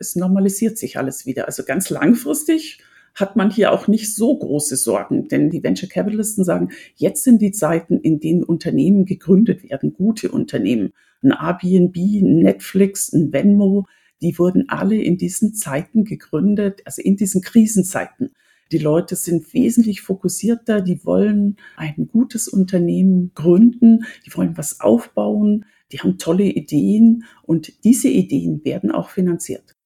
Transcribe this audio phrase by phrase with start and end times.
[0.00, 1.46] es normalisiert sich alles wieder.
[1.46, 2.78] Also ganz langfristig
[3.14, 7.42] hat man hier auch nicht so große Sorgen, denn die Venture Capitalisten sagen, jetzt sind
[7.42, 10.92] die Zeiten, in denen Unternehmen gegründet werden, gute Unternehmen.
[11.22, 13.86] Ein Airbnb, ein Netflix, ein Venmo,
[14.20, 18.30] die wurden alle in diesen Zeiten gegründet, also in diesen Krisenzeiten.
[18.70, 25.64] Die Leute sind wesentlich fokussierter, die wollen ein gutes Unternehmen gründen, die wollen was aufbauen,
[25.90, 29.77] die haben tolle Ideen und diese Ideen werden auch finanziert.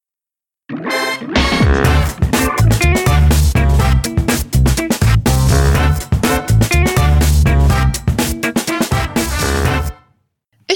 [0.72, 0.78] Ich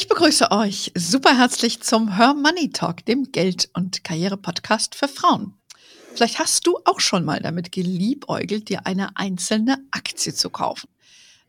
[0.09, 5.55] begrüße euch super herzlich zum Her Money Talk, dem Geld- und Karriere-Podcast für Frauen.
[6.15, 10.91] Vielleicht hast du auch schon mal damit geliebäugelt, dir eine einzelne Aktie zu kaufen.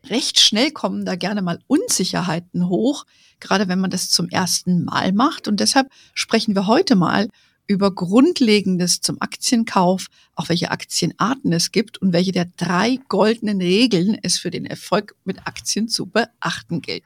[0.06, 3.04] Recht schnell kommen da gerne mal Unsicherheiten hoch,
[3.40, 5.48] gerade wenn man das zum ersten Mal macht.
[5.48, 7.28] Und deshalb sprechen wir heute mal
[7.68, 14.18] über Grundlegendes zum Aktienkauf, auch welche Aktienarten es gibt und welche der drei goldenen Regeln
[14.22, 17.04] es für den Erfolg mit Aktien zu beachten gilt.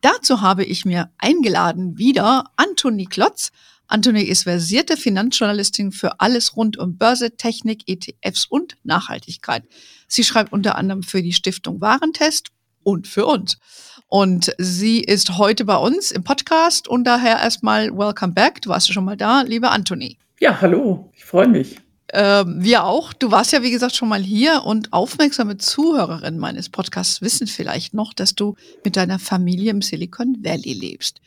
[0.00, 3.52] Dazu habe ich mir eingeladen wieder Anthony Klotz.
[3.86, 9.64] Anthony ist versierte Finanzjournalistin für alles rund um Börse, Technik, ETFs und Nachhaltigkeit.
[10.06, 12.48] Sie schreibt unter anderem für die Stiftung Warentest
[12.88, 13.58] und für uns.
[14.08, 18.62] Und sie ist heute bei uns im Podcast und daher erstmal welcome back.
[18.62, 20.16] Du warst ja schon mal da, lieber Anthony.
[20.40, 21.76] Ja, hallo, ich freue mich.
[22.14, 23.12] Ähm, wir auch.
[23.12, 27.92] Du warst ja, wie gesagt, schon mal hier und aufmerksame Zuhörerinnen meines Podcasts wissen vielleicht
[27.92, 31.20] noch, dass du mit deiner Familie im Silicon Valley lebst.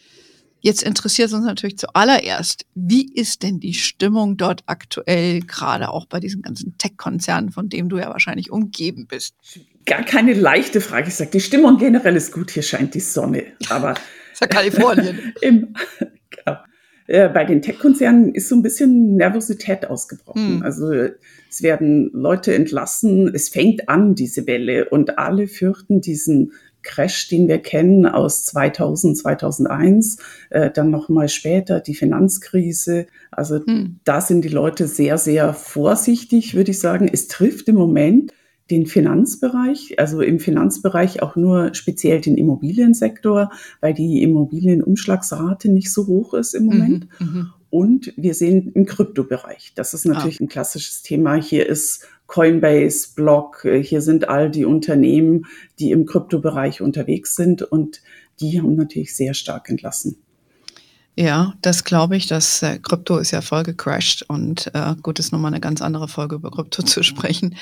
[0.61, 6.19] Jetzt interessiert uns natürlich zuallererst, wie ist denn die Stimmung dort aktuell, gerade auch bei
[6.19, 9.35] diesen ganzen Tech-Konzernen, von dem du ja wahrscheinlich umgeben bist?
[9.85, 11.07] Gar keine leichte Frage.
[11.07, 13.45] Ich sage, die Stimmung generell ist gut, hier scheint die Sonne.
[13.69, 13.93] Aber
[14.33, 15.33] ist ja Kalifornien.
[15.41, 15.73] Im,
[16.29, 16.57] genau.
[17.07, 20.57] Äh, bei den Tech-Konzernen ist so ein bisschen Nervosität ausgebrochen.
[20.57, 20.63] Hm.
[20.63, 20.91] Also
[21.49, 27.47] es werden Leute entlassen, es fängt an, diese Welle, und alle fürchten diesen Crash, den
[27.47, 30.17] wir kennen aus 2000, 2001,
[30.49, 33.07] äh, dann nochmal später die Finanzkrise.
[33.29, 33.99] Also hm.
[34.03, 37.09] da sind die Leute sehr, sehr vorsichtig, würde ich sagen.
[37.11, 38.31] Es trifft im Moment
[38.71, 43.51] den Finanzbereich, also im Finanzbereich auch nur speziell den Immobiliensektor,
[43.81, 47.07] weil die Immobilienumschlagsrate nicht so hoch ist im Moment.
[47.19, 47.49] Mhm, mhm.
[47.69, 49.73] und wir sehen im Kryptobereich.
[49.75, 50.45] Das ist natürlich ah.
[50.45, 51.35] ein klassisches Thema.
[51.35, 55.45] Hier ist Coinbase, Block, hier sind all die Unternehmen,
[55.79, 58.01] die im Kryptobereich unterwegs sind und
[58.39, 60.15] die haben natürlich sehr stark entlassen.
[61.17, 62.27] Ja, das glaube ich.
[62.27, 66.07] Das äh, Krypto ist ja voll gecrashed und äh, gut, ist nochmal eine ganz andere
[66.07, 67.55] Folge über Krypto zu sprechen.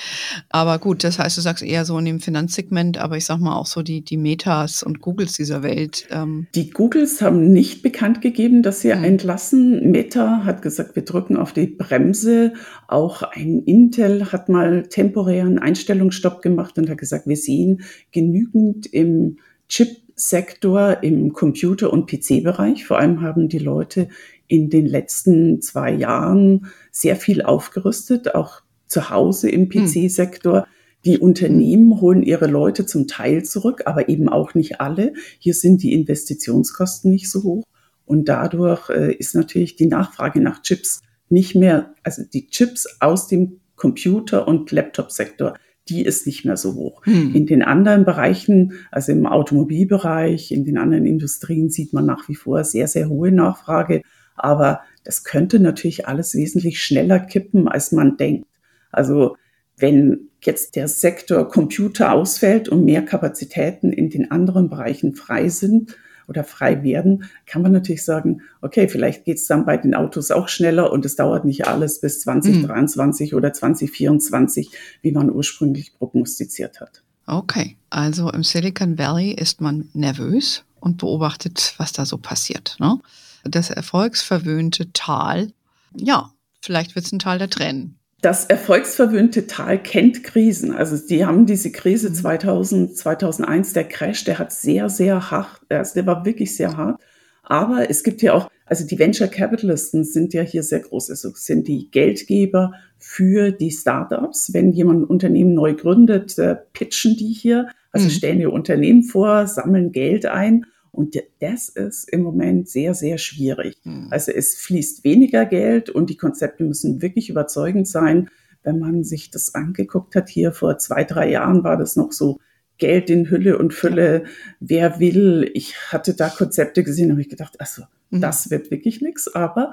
[0.50, 3.56] Aber gut, das heißt, du sagst eher so in dem Finanzsegment, aber ich sag mal
[3.56, 6.06] auch so die, die Metas und Googles dieser Welt.
[6.10, 6.46] Ähm.
[6.54, 9.02] Die Googles haben nicht bekannt gegeben, dass sie hm.
[9.02, 9.90] entlassen.
[9.90, 12.52] Meta hat gesagt, wir drücken auf die Bremse.
[12.86, 19.38] Auch ein Intel hat mal temporären Einstellungsstopp gemacht und hat gesagt, wir sehen genügend im
[19.68, 22.84] Chip Sektor im Computer- und PC-Bereich.
[22.84, 24.08] Vor allem haben die Leute
[24.48, 29.86] in den letzten zwei Jahren sehr viel aufgerüstet, auch zu Hause im hm.
[29.86, 30.66] PC-Sektor.
[31.06, 35.14] Die Unternehmen holen ihre Leute zum Teil zurück, aber eben auch nicht alle.
[35.38, 37.64] Hier sind die Investitionskosten nicht so hoch.
[38.04, 41.00] Und dadurch äh, ist natürlich die Nachfrage nach Chips
[41.30, 45.54] nicht mehr, also die Chips aus dem Computer- und Laptop-Sektor
[45.90, 47.04] die ist nicht mehr so hoch.
[47.04, 47.34] Hm.
[47.34, 52.36] In den anderen Bereichen, also im Automobilbereich, in den anderen Industrien sieht man nach wie
[52.36, 54.02] vor sehr, sehr hohe Nachfrage.
[54.36, 58.46] Aber das könnte natürlich alles wesentlich schneller kippen, als man denkt.
[58.92, 59.36] Also
[59.76, 65.96] wenn jetzt der Sektor Computer ausfällt und mehr Kapazitäten in den anderen Bereichen frei sind,
[66.30, 70.30] oder frei werden, kann man natürlich sagen, okay, vielleicht geht es dann bei den Autos
[70.30, 73.38] auch schneller und es dauert nicht alles bis 2023 mhm.
[73.38, 74.70] oder 2024,
[75.02, 77.02] wie man ursprünglich prognostiziert hat.
[77.26, 82.76] Okay, also im Silicon Valley ist man nervös und beobachtet, was da so passiert.
[82.78, 82.98] Ne?
[83.44, 85.52] Das erfolgsverwöhnte Tal,
[85.94, 86.32] ja,
[86.62, 90.74] vielleicht wird es ein Tal der Tränen das erfolgsverwöhnte Tal kennt Krisen.
[90.74, 92.94] Also die haben diese Krise 2000, mhm.
[92.94, 97.00] 2001, der Crash, der hat sehr, sehr hart, also der war wirklich sehr hart.
[97.42, 101.30] Aber es gibt ja auch, also die Venture Capitalisten sind ja hier sehr groß, also
[101.34, 104.52] sind die Geldgeber für die Startups.
[104.52, 108.10] Wenn jemand ein Unternehmen neu gründet, äh, pitchen die hier, also mhm.
[108.10, 110.66] stellen ihr Unternehmen vor, sammeln Geld ein
[111.00, 113.74] und das ist im Moment sehr, sehr schwierig.
[113.84, 114.08] Mhm.
[114.10, 118.28] Also es fließt weniger Geld und die Konzepte müssen wirklich überzeugend sein.
[118.62, 122.38] Wenn man sich das angeguckt hat, hier vor zwei, drei Jahren war das noch so
[122.76, 124.24] Geld in Hülle und Fülle.
[124.60, 125.50] Wer will?
[125.54, 128.20] Ich hatte da Konzepte gesehen, habe ich gedacht, also, mhm.
[128.20, 129.34] das wird wirklich nichts.
[129.34, 129.72] Aber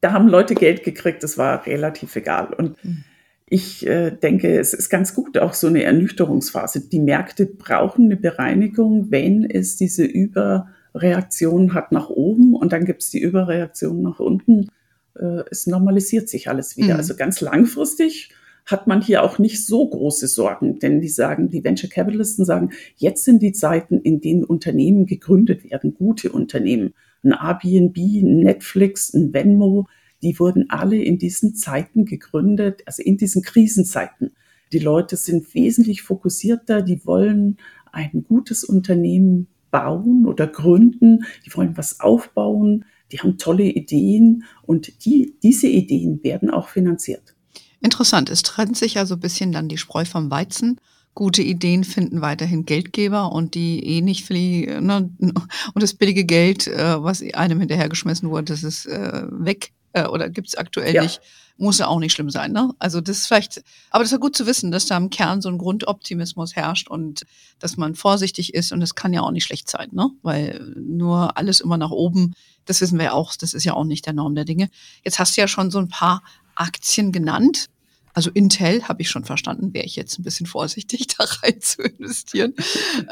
[0.00, 2.54] da haben Leute Geld gekriegt, das war relativ egal.
[2.54, 3.04] Und mhm.
[3.46, 6.88] Ich äh, denke, es ist ganz gut, auch so eine Ernüchterungsphase.
[6.88, 13.02] Die Märkte brauchen eine Bereinigung, wenn es diese Überreaktion hat nach oben und dann gibt
[13.02, 14.68] es die Überreaktion nach unten.
[15.14, 16.94] Äh, es normalisiert sich alles wieder.
[16.94, 17.00] Mhm.
[17.00, 18.30] Also ganz langfristig
[18.66, 22.70] hat man hier auch nicht so große Sorgen, denn die sagen, die Venture Capitalisten sagen,
[22.96, 26.94] jetzt sind die Zeiten, in denen Unternehmen gegründet werden, gute Unternehmen.
[27.22, 29.86] Ein Airbnb, ein Netflix, ein Venmo,
[30.24, 34.32] die wurden alle in diesen Zeiten gegründet, also in diesen Krisenzeiten.
[34.72, 37.58] Die Leute sind wesentlich fokussierter, die wollen
[37.92, 45.04] ein gutes Unternehmen bauen oder gründen, die wollen was aufbauen, die haben tolle Ideen und
[45.04, 47.34] die, diese Ideen werden auch finanziert.
[47.80, 50.80] Interessant, es trennt sich ja so ein bisschen dann die Spreu vom Weizen.
[51.14, 54.86] Gute Ideen finden weiterhin Geldgeber und die eh nicht fliegen.
[54.86, 60.06] Ne, und das billige Geld, äh, was einem hinterhergeschmissen wurde, das ist äh, weg äh,
[60.06, 61.02] oder gibt's aktuell ja.
[61.02, 61.20] nicht.
[61.56, 62.74] Muss ja auch nicht schlimm sein, ne?
[62.80, 65.40] Also das ist vielleicht, aber das ist ja gut zu wissen, dass da im Kern
[65.40, 67.24] so ein Grundoptimismus herrscht und
[67.60, 70.10] dass man vorsichtig ist und das kann ja auch nicht schlecht sein, ne?
[70.22, 73.84] Weil nur alles immer nach oben, das wissen wir ja auch, das ist ja auch
[73.84, 74.68] nicht der Norm der Dinge.
[75.04, 76.24] Jetzt hast du ja schon so ein paar
[76.56, 77.68] Aktien genannt.
[78.14, 81.82] Also Intel habe ich schon verstanden, wäre ich jetzt ein bisschen vorsichtig, da rein zu
[81.82, 82.54] investieren.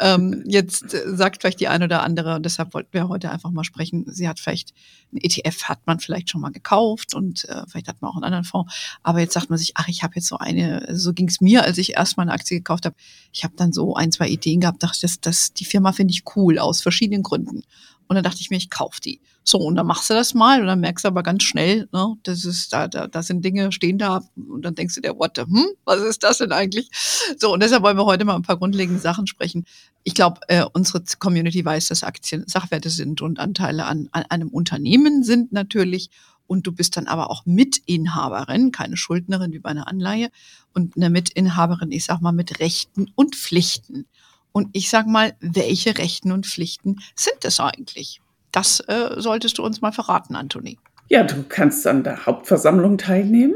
[0.01, 3.51] ähm, jetzt äh, sagt vielleicht die eine oder andere, und deshalb wollten wir heute einfach
[3.51, 4.73] mal sprechen, sie hat vielleicht,
[5.13, 8.25] ein ETF hat man vielleicht schon mal gekauft und äh, vielleicht hat man auch einen
[8.25, 8.73] anderen Fonds,
[9.03, 11.65] aber jetzt sagt man sich, ach, ich habe jetzt so eine, so ging es mir,
[11.65, 12.95] als ich erstmal eine Aktie gekauft habe.
[13.33, 16.23] Ich habe dann so ein, zwei Ideen gehabt, dachte, das, das, die Firma finde ich
[16.37, 17.65] cool aus verschiedenen Gründen.
[18.13, 19.23] Und dann dachte ich mir, ich kaufe die.
[19.43, 22.15] So, und dann machst du das mal und dann merkst du aber ganz schnell, ne,
[22.25, 25.33] das ist, da, da, da sind Dinge, stehen da und dann denkst du dir, what
[25.37, 26.91] the, hm, was ist das denn eigentlich?
[27.39, 29.65] So, und deshalb wollen wir heute mal ein paar grundlegende Sachen sprechen.
[30.05, 34.49] Ich glaube, äh, unsere Community weiß, dass Aktien Sachwerte sind und Anteile an, an einem
[34.49, 36.11] Unternehmen sind natürlich.
[36.47, 40.29] Und du bist dann aber auch Mitinhaberin, keine Schuldnerin wie bei einer Anleihe
[40.75, 44.07] und eine Mitinhaberin, ich sag mal, mit Rechten und Pflichten.
[44.53, 48.21] Und ich sag mal, welche Rechten und Pflichten sind es eigentlich?
[48.53, 50.79] Das äh, solltest du uns mal verraten, Anthony.
[51.09, 53.55] Ja, du kannst an der Hauptversammlung teilnehmen.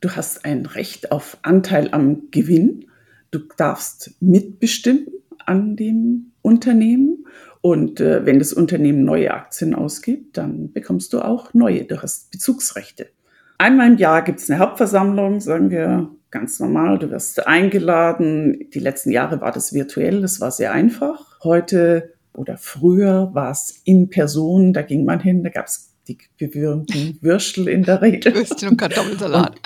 [0.00, 2.86] Du hast ein Recht auf Anteil am Gewinn.
[3.30, 5.08] Du darfst mitbestimmen
[5.44, 7.26] an dem Unternehmen.
[7.60, 11.84] Und äh, wenn das Unternehmen neue Aktien ausgibt, dann bekommst du auch neue.
[11.84, 13.10] Du hast Bezugsrechte.
[13.58, 16.98] Einmal im Jahr gibt es eine Hauptversammlung, sagen wir ganz normal.
[17.00, 18.70] Du wirst eingeladen.
[18.72, 21.40] Die letzten Jahre war das virtuell, das war sehr einfach.
[21.42, 26.18] Heute oder früher war es in Person, da ging man hin, da gab es die
[26.38, 28.32] berühmten Würstel in der Regel.
[28.32, 29.50] Würstchen und Kartoffelsalat.
[29.50, 29.60] Und,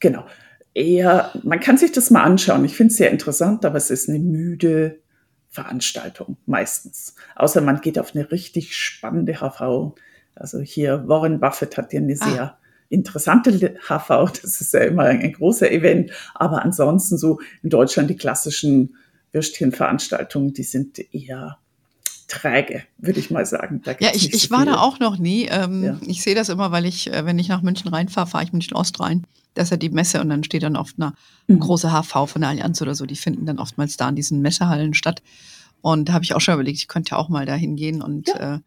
[0.00, 0.26] genau.
[0.74, 2.64] Eher, man kann sich das mal anschauen.
[2.64, 5.00] Ich finde es sehr interessant, aber es ist eine müde
[5.48, 7.14] Veranstaltung meistens.
[7.36, 9.94] Außer man geht auf eine richtig spannende HV.
[10.34, 12.28] Also hier Warren Buffett hat ja eine ah.
[12.28, 12.59] sehr
[12.90, 14.08] interessante HV.
[14.42, 16.10] Das ist ja immer ein großer Event.
[16.34, 18.96] Aber ansonsten so in Deutschland die klassischen
[19.32, 21.58] Würstchenveranstaltungen, die sind eher
[22.28, 23.82] träge, würde ich mal sagen.
[23.98, 25.46] ja, ich, ich so war da auch noch nie.
[25.46, 26.00] Ähm, ja.
[26.06, 28.76] Ich sehe das immer, weil ich, äh, wenn ich nach München reinfahre, fahre ich München
[28.76, 29.26] Ost rein.
[29.54, 31.12] Das ist ja die Messe und dann steht dann oft eine
[31.48, 31.58] mhm.
[31.58, 33.04] große HV von der Allianz oder so.
[33.04, 35.22] Die finden dann oftmals da in diesen Messehallen statt.
[35.80, 38.28] Und da habe ich auch schon überlegt, ich könnte ja auch mal da hingehen und
[38.28, 38.56] ja.
[38.56, 38.58] äh,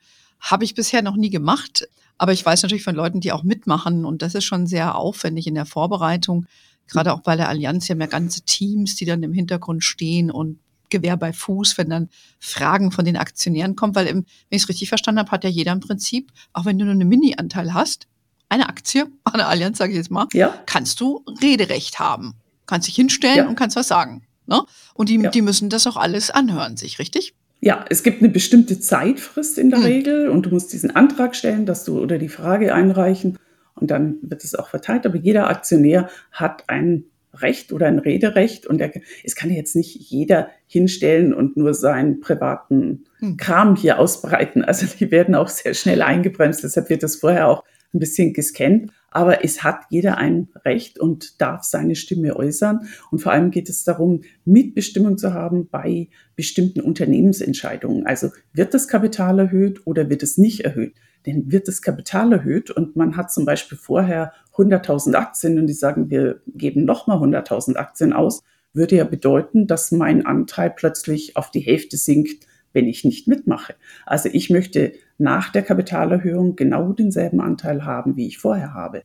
[0.42, 1.88] habe ich bisher noch nie gemacht.
[2.18, 5.48] Aber ich weiß natürlich von Leuten, die auch mitmachen und das ist schon sehr aufwendig
[5.48, 6.46] in der Vorbereitung.
[6.88, 10.60] Gerade auch bei der Allianz, haben ja ganze Teams, die dann im Hintergrund stehen und
[10.90, 12.10] Gewehr bei Fuß, wenn dann
[12.40, 15.50] Fragen von den Aktionären kommen, weil, im, wenn ich es richtig verstanden habe, hat ja
[15.50, 18.08] jeder im Prinzip, auch wenn du nur einen Mini-Anteil hast,
[18.48, 20.54] eine Aktie, eine Allianz, sage ich jetzt mal, ja.
[20.68, 22.36] kannst du Rederecht haben.
[22.68, 23.48] Kannst dich hinstellen ja.
[23.48, 24.24] und kannst was sagen.
[24.46, 24.62] Ne?
[24.94, 25.30] Und die, ja.
[25.32, 27.34] die müssen das auch alles anhören, sich, richtig?
[27.66, 29.86] Ja, es gibt eine bestimmte Zeitfrist in der hm.
[29.86, 33.40] Regel und du musst diesen Antrag stellen, dass du oder die Frage einreichen
[33.76, 35.06] und dann wird es auch verteilt.
[35.06, 38.92] Aber jeder Aktionär hat ein Recht oder ein Rederecht und der,
[39.24, 43.38] es kann jetzt nicht jeder hinstellen und nur seinen privaten hm.
[43.38, 44.66] Kram hier ausbreiten.
[44.66, 46.66] Also die werden auch sehr schnell eingebremst.
[46.66, 48.92] Deshalb wird das vorher auch ein bisschen gescannt.
[49.14, 52.88] Aber es hat jeder ein Recht und darf seine Stimme äußern.
[53.12, 58.08] Und vor allem geht es darum, Mitbestimmung zu haben bei bestimmten Unternehmensentscheidungen.
[58.08, 60.96] Also wird das Kapital erhöht oder wird es nicht erhöht?
[61.28, 65.74] Denn wird das Kapital erhöht und man hat zum Beispiel vorher 100.000 Aktien und die
[65.74, 68.44] sagen, wir geben nochmal 100.000 Aktien aus,
[68.74, 73.76] würde ja bedeuten, dass mein Anteil plötzlich auf die Hälfte sinkt, wenn ich nicht mitmache.
[74.06, 74.94] Also ich möchte
[75.24, 79.04] nach der Kapitalerhöhung genau denselben Anteil haben, wie ich vorher habe.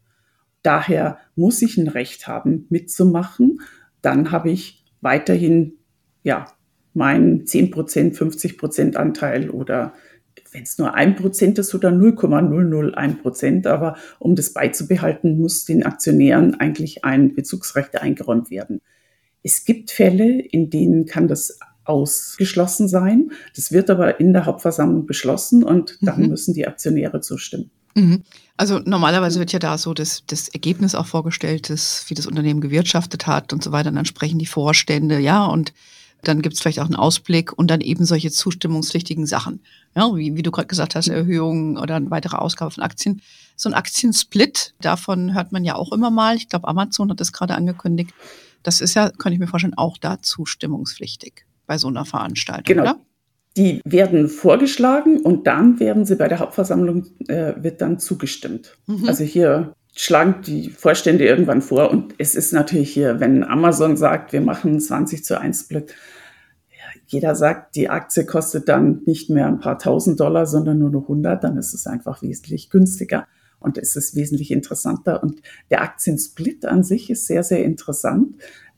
[0.62, 3.60] Daher muss ich ein Recht haben, mitzumachen.
[4.02, 5.74] Dann habe ich weiterhin,
[6.24, 6.46] ja,
[6.92, 9.92] meinen 10% 50% Anteil oder
[10.50, 15.84] wenn es nur ein Prozent ist oder 0,001 Prozent, aber um das beizubehalten, muss den
[15.84, 18.80] Aktionären eigentlich ein Bezugsrecht eingeräumt werden.
[19.44, 23.30] Es gibt Fälle, in denen kann das ausgeschlossen sein.
[23.56, 26.28] Das wird aber in der Hauptversammlung beschlossen und dann mhm.
[26.28, 27.70] müssen die Aktionäre zustimmen.
[27.94, 28.22] Mhm.
[28.56, 32.60] Also normalerweise wird ja da so das, das Ergebnis auch vorgestellt, das, wie das Unternehmen
[32.60, 33.88] gewirtschaftet hat und so weiter.
[33.88, 35.72] Und dann sprechen die Vorstände, ja, und
[36.22, 39.60] dann gibt es vielleicht auch einen Ausblick und dann eben solche zustimmungspflichtigen Sachen.
[39.94, 43.22] Ja, wie, wie du gerade gesagt hast, Erhöhungen oder eine weitere Ausgabe von Aktien.
[43.56, 46.36] So ein Aktiensplit, davon hört man ja auch immer mal.
[46.36, 48.10] Ich glaube, Amazon hat das gerade angekündigt.
[48.64, 52.82] Das ist ja, kann ich mir vorstellen, auch da zustimmungspflichtig bei so einer Veranstaltung, genau.
[52.82, 53.00] oder?
[53.56, 58.76] Die werden vorgeschlagen und dann werden sie bei der Hauptversammlung, äh, wird dann zugestimmt.
[58.86, 59.06] Mhm.
[59.06, 64.32] Also hier schlagen die Vorstände irgendwann vor und es ist natürlich hier, wenn Amazon sagt,
[64.32, 65.94] wir machen 20 zu 1 Split,
[67.06, 71.02] jeder sagt, die Aktie kostet dann nicht mehr ein paar tausend Dollar, sondern nur noch
[71.02, 73.26] 100, dann ist es einfach wesentlich günstiger
[73.60, 75.22] und es ist wesentlich interessanter.
[75.22, 78.36] Und der Aktiensplit an sich ist sehr, sehr interessant,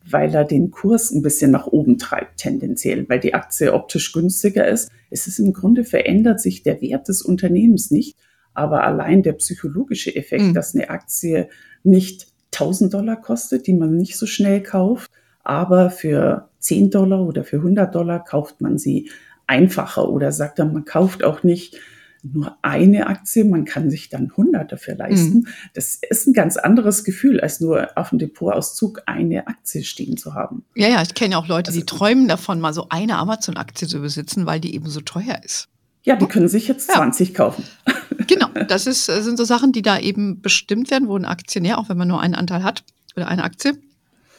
[0.08, 4.66] weil er den Kurs ein bisschen nach oben treibt, tendenziell, weil die Aktie optisch günstiger
[4.66, 4.90] ist.
[5.10, 8.16] Es ist im Grunde verändert sich der Wert des Unternehmens nicht,
[8.54, 10.54] aber allein der psychologische Effekt, mhm.
[10.54, 11.48] dass eine Aktie
[11.82, 15.10] nicht 1000 Dollar kostet, die man nicht so schnell kauft,
[15.44, 19.10] aber für 10 Dollar oder für 100 Dollar kauft man sie
[19.46, 21.76] einfacher oder sagt dann, man kauft auch nicht
[22.22, 25.40] nur eine Aktie, man kann sich dann 100 dafür leisten.
[25.40, 25.46] Mhm.
[25.74, 30.34] Das ist ein ganz anderes Gefühl, als nur auf dem Depotauszug eine Aktie stehen zu
[30.34, 30.64] haben.
[30.74, 34.00] Ja, ja, ich kenne auch Leute, also, die träumen davon, mal so eine Amazon-Aktie zu
[34.00, 35.68] besitzen, weil die eben so teuer ist.
[36.02, 36.96] Ja, die können sich jetzt ja.
[36.96, 37.64] 20 kaufen.
[38.26, 41.88] Genau, das ist, sind so Sachen, die da eben bestimmt werden, wo ein Aktionär, auch
[41.88, 42.84] wenn man nur einen Anteil hat
[43.16, 43.76] oder eine Aktie,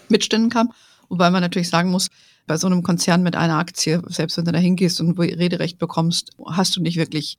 [0.08, 0.70] mitstimmen kann.
[1.10, 2.08] Wobei man natürlich sagen muss,
[2.48, 6.32] bei so einem Konzern mit einer Aktie, selbst wenn du da hingehst und Rederecht bekommst,
[6.46, 7.38] hast du nicht wirklich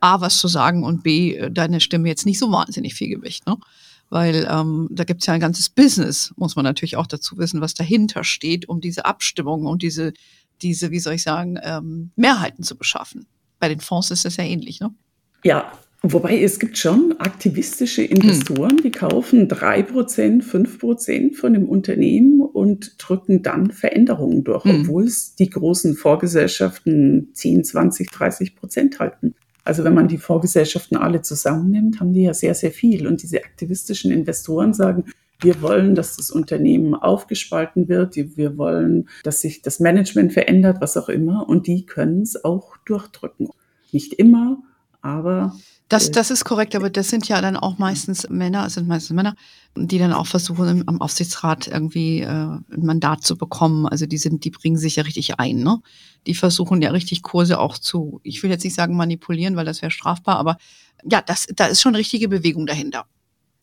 [0.00, 3.46] A, was zu sagen und B, deine Stimme jetzt nicht so wahnsinnig viel Gewicht.
[3.46, 3.56] Ne?
[4.08, 7.74] Weil ähm, da gibt's ja ein ganzes Business, muss man natürlich auch dazu wissen, was
[7.74, 10.12] dahinter steht, um diese Abstimmung und diese,
[10.62, 13.26] diese, wie soll ich sagen, ähm, Mehrheiten zu beschaffen.
[13.60, 14.92] Bei den Fonds ist das ja ähnlich, ne?
[15.44, 21.68] Ja, Wobei es gibt schon aktivistische Investoren, die kaufen drei Prozent, fünf Prozent von dem
[21.68, 24.80] Unternehmen und drücken dann Veränderungen durch, mhm.
[24.80, 29.34] obwohl es die großen Vorgesellschaften 10, 20, 30 Prozent halten.
[29.64, 33.06] Also wenn man die Vorgesellschaften alle zusammennimmt, haben die ja sehr, sehr viel.
[33.06, 35.04] Und diese aktivistischen Investoren sagen,
[35.42, 40.96] wir wollen, dass das Unternehmen aufgespalten wird, wir wollen, dass sich das Management verändert, was
[40.96, 41.48] auch immer.
[41.48, 43.48] Und die können es auch durchdrücken.
[43.92, 44.62] Nicht immer,
[45.00, 45.54] aber
[45.90, 48.88] das, äh, das ist korrekt, aber das sind ja dann auch meistens Männer, es sind
[48.88, 49.34] meistens Männer,
[49.76, 53.86] die dann auch versuchen, am Aufsichtsrat irgendwie äh, ein Mandat zu bekommen.
[53.86, 55.80] Also die sind, die bringen sich ja richtig ein, ne?
[56.26, 59.82] Die versuchen ja richtig Kurse auch zu, ich will jetzt nicht sagen manipulieren, weil das
[59.82, 60.56] wäre strafbar, aber
[61.04, 63.06] ja, das, da ist schon richtige Bewegung dahinter.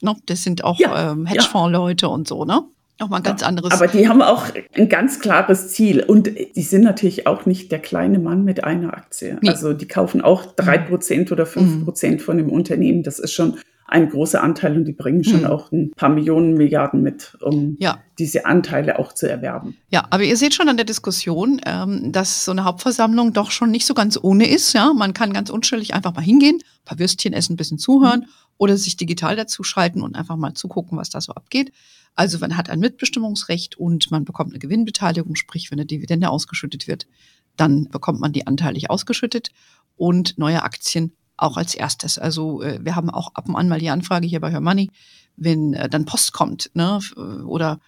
[0.02, 0.16] Ne?
[0.26, 2.12] Das sind auch ja, ähm, Hedgefonds-Leute ja.
[2.12, 2.64] und so, ne?
[3.00, 3.72] Nochmal ein ganz anderes.
[3.72, 6.04] Aber die haben auch ein ganz klares Ziel.
[6.04, 9.38] Und die sind natürlich auch nicht der kleine Mann mit einer Aktie.
[9.42, 9.50] Nee.
[9.50, 11.86] Also die kaufen auch drei Prozent oder fünf mhm.
[11.86, 13.04] Prozent von dem Unternehmen.
[13.04, 15.48] Das ist schon ein großer Anteil und die bringen schon hm.
[15.48, 18.00] auch ein paar Millionen Milliarden mit, um ja.
[18.20, 19.78] diese Anteile auch zu erwerben.
[19.90, 23.72] Ja, aber ihr seht schon an der Diskussion, ähm, dass so eine Hauptversammlung doch schon
[23.72, 24.74] nicht so ganz ohne ist.
[24.74, 28.22] Ja, man kann ganz unschuldig einfach mal hingehen, ein paar Würstchen essen, ein bisschen zuhören
[28.22, 28.26] mhm.
[28.58, 31.72] oder sich digital dazu schalten und einfach mal zugucken, was da so abgeht.
[32.14, 36.88] Also man hat ein Mitbestimmungsrecht und man bekommt eine Gewinnbeteiligung, sprich, wenn eine Dividende ausgeschüttet
[36.88, 37.08] wird,
[37.56, 39.52] dann bekommt man die anteilig ausgeschüttet
[39.96, 42.20] und neue Aktien auch als erstes.
[42.20, 44.90] Also äh, wir haben auch ab und an mal die Anfrage hier bei Her Money,
[45.36, 47.00] wenn äh, dann Post kommt, ne,
[47.46, 47.80] oder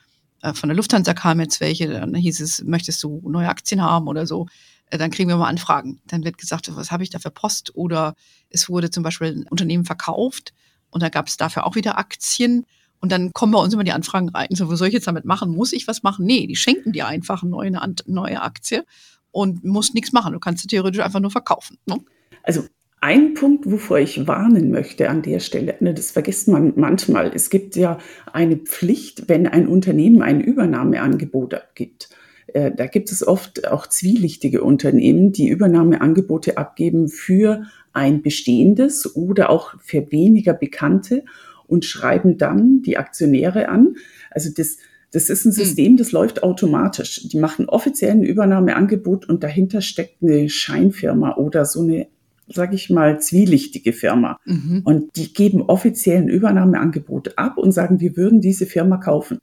[0.42, 4.08] äh, von der Lufthansa kam jetzt welche, dann hieß es, möchtest du neue Aktien haben
[4.08, 4.48] oder so,
[4.90, 6.02] äh, dann kriegen wir mal Anfragen.
[6.06, 7.76] Dann wird gesagt, was habe ich da für Post?
[7.76, 8.16] Oder
[8.50, 10.54] es wurde zum Beispiel ein Unternehmen verkauft
[10.90, 12.66] und da gab es dafür auch wieder Aktien.
[13.02, 14.50] Und dann kommen bei uns immer die Anfragen rein.
[14.52, 15.52] So, was soll ich jetzt damit machen?
[15.52, 16.26] Muss ich was machen?
[16.26, 17.72] Nee, die schenken dir einfach eine neue,
[18.08, 18.86] neue Aktie
[19.32, 20.34] und musst nichts machen.
[20.34, 21.78] Du kannst sie theoretisch einfach nur verkaufen.
[21.86, 22.00] Ne?
[22.44, 22.66] Also
[23.02, 27.32] ein Punkt, wovor ich warnen möchte an der Stelle, ne, das vergisst man manchmal.
[27.34, 27.98] Es gibt ja
[28.34, 32.10] eine Pflicht, wenn ein Unternehmen ein Übernahmeangebot abgibt.
[32.48, 37.64] Äh, da gibt es oft auch zwielichtige Unternehmen, die Übernahmeangebote abgeben für
[37.94, 41.24] ein bestehendes oder auch für weniger bekannte
[41.68, 43.96] und schreiben dann die Aktionäre an.
[44.32, 44.78] Also das,
[45.12, 45.64] das ist ein hm.
[45.64, 47.30] System, das läuft automatisch.
[47.30, 52.08] Die machen offiziell ein Übernahmeangebot und dahinter steckt eine Scheinfirma oder so eine
[52.52, 54.40] sage ich mal, zwielichtige Firma.
[54.46, 54.82] Mhm.
[54.84, 59.40] Und die geben offiziell ein Übernahmeangebot ab und sagen, wir würden diese Firma kaufen.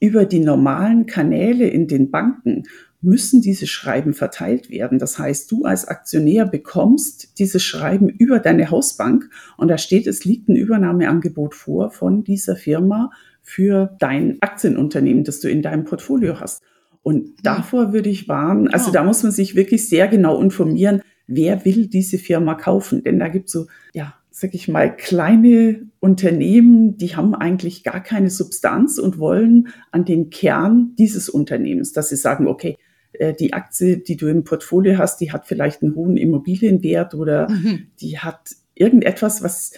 [0.00, 2.64] Über die normalen Kanäle in den Banken
[3.00, 4.98] müssen diese Schreiben verteilt werden.
[4.98, 10.24] Das heißt, du als Aktionär bekommst dieses Schreiben über deine Hausbank und da steht, es
[10.24, 13.10] liegt ein Übernahmeangebot vor von dieser Firma
[13.42, 16.62] für dein Aktienunternehmen, das du in deinem Portfolio hast.
[17.02, 21.64] Und davor würde ich warnen, also da muss man sich wirklich sehr genau informieren, wer
[21.64, 23.04] will diese Firma kaufen.
[23.04, 28.02] Denn da gibt es so, ja, sag ich mal, kleine Unternehmen, die haben eigentlich gar
[28.02, 32.76] keine Substanz und wollen an den Kern dieses Unternehmens, dass sie sagen, okay,
[33.12, 37.50] äh, die Aktie, die du im Portfolio hast, die hat vielleicht einen hohen Immobilienwert oder
[37.50, 37.88] mhm.
[38.00, 39.72] die hat irgendetwas, was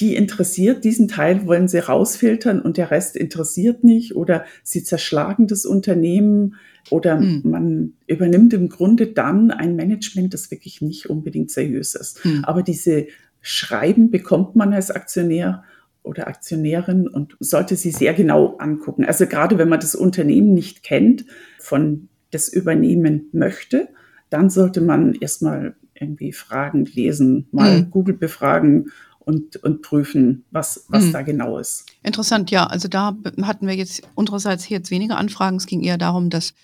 [0.00, 5.46] die interessiert, diesen Teil wollen sie rausfiltern und der Rest interessiert nicht oder sie zerschlagen
[5.46, 6.56] das Unternehmen
[6.90, 7.42] oder mhm.
[7.44, 12.24] man übernimmt im Grunde dann ein Management, das wirklich nicht unbedingt seriös ist.
[12.24, 12.44] Mhm.
[12.44, 13.06] Aber diese
[13.40, 15.64] Schreiben bekommt man als Aktionär
[16.02, 19.04] oder Aktionärin und sollte sie sehr genau angucken.
[19.04, 21.24] Also gerade wenn man das Unternehmen nicht kennt,
[21.58, 23.88] von das übernehmen möchte,
[24.28, 27.90] dann sollte man erstmal irgendwie Fragen lesen, mal mhm.
[27.90, 28.90] Google befragen
[29.24, 31.12] und, und prüfen, was, was mhm.
[31.12, 31.86] da genau ist.
[32.02, 32.66] Interessant, ja.
[32.66, 35.56] Also da hatten wir jetzt unsererseits jetzt weniger Anfragen.
[35.56, 36.54] Es ging eher darum, dass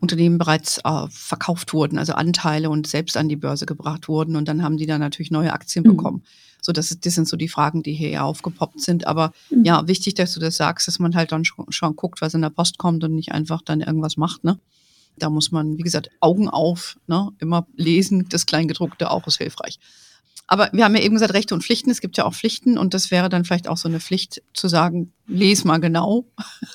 [0.00, 4.48] Unternehmen bereits äh, verkauft wurden, also Anteile und selbst an die Börse gebracht wurden und
[4.48, 5.96] dann haben die dann natürlich neue Aktien mhm.
[5.96, 6.22] bekommen.
[6.62, 9.06] So, das, das sind so die Fragen, die hier ja aufgepoppt sind.
[9.06, 9.64] Aber mhm.
[9.64, 12.42] ja, wichtig, dass du das sagst, dass man halt dann schon, schon guckt, was in
[12.42, 14.58] der Post kommt und nicht einfach dann irgendwas macht, ne?
[15.18, 17.30] Da muss man, wie gesagt, Augen auf, ne?
[17.40, 19.78] immer lesen, das Kleingedruckte auch ist hilfreich.
[20.52, 21.90] Aber wir haben ja eben gesagt, Rechte und Pflichten.
[21.90, 24.66] Es gibt ja auch Pflichten und das wäre dann vielleicht auch so eine Pflicht zu
[24.66, 26.26] sagen, les mal genau.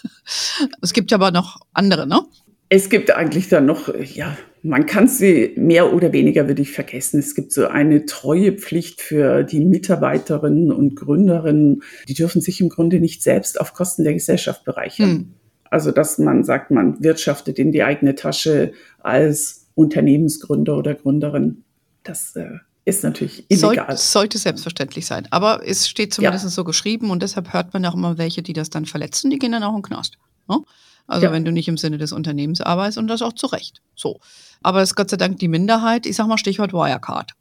[0.81, 2.21] es gibt aber noch andere, ne?
[2.69, 7.19] Es gibt eigentlich dann noch, ja, man kann sie mehr oder weniger, würde ich vergessen.
[7.19, 11.83] Es gibt so eine Treuepflicht für die Mitarbeiterinnen und Gründerinnen.
[12.07, 15.09] Die dürfen sich im Grunde nicht selbst auf Kosten der Gesellschaft bereichern.
[15.09, 15.33] Hm.
[15.69, 21.65] Also, dass man sagt, man wirtschaftet in die eigene Tasche als Unternehmensgründer oder Gründerin.
[22.03, 23.85] Das äh, ist natürlich illegal.
[23.89, 25.27] Soll, sollte selbstverständlich sein.
[25.31, 26.49] Aber es steht zumindest ja.
[26.51, 29.51] so geschrieben und deshalb hört man auch immer welche, die das dann verletzen, die gehen
[29.51, 30.17] dann auch in den Knast.
[30.47, 30.59] Ne?
[31.07, 31.31] Also ja.
[31.31, 33.81] wenn du nicht im Sinne des Unternehmens arbeitest und das auch zu Recht.
[33.95, 34.19] So.
[34.61, 36.05] Aber es ist Gott sei Dank die Minderheit.
[36.05, 37.31] Ich sag mal Stichwort Wirecard.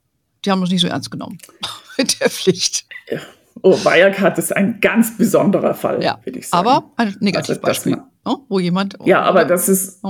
[0.44, 1.38] Die haben das nicht so ernst genommen
[1.98, 2.86] mit der Pflicht.
[3.10, 3.20] Ja.
[3.62, 6.18] Oh, Wirecard ist ein ganz besonderer Fall, ja.
[6.24, 6.66] würde ich sagen.
[6.66, 8.96] Aber ein Negativbeispiel, also, man, wo jemand.
[9.04, 10.02] Ja, aber das ist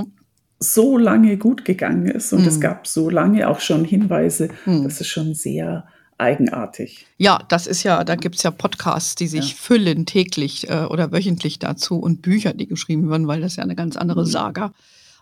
[0.59, 2.47] so lange gut gegangen ist und mhm.
[2.47, 4.83] es gab so lange auch schon Hinweise, mhm.
[4.83, 5.85] das ist schon sehr
[6.17, 7.05] eigenartig.
[7.17, 9.55] Ja, das ist ja, da gibt es ja Podcasts, die sich ja.
[9.57, 13.75] füllen täglich äh, oder wöchentlich dazu und Bücher, die geschrieben werden, weil das ja eine
[13.75, 14.27] ganz andere mhm.
[14.27, 14.71] Saga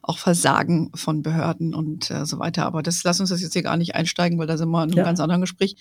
[0.04, 2.66] auch Versagen von Behörden und äh, so weiter.
[2.66, 4.90] Aber das lass uns das jetzt hier gar nicht einsteigen, weil da sind wir in
[4.90, 5.04] einem ja.
[5.06, 5.78] ganz anderen Gespräch.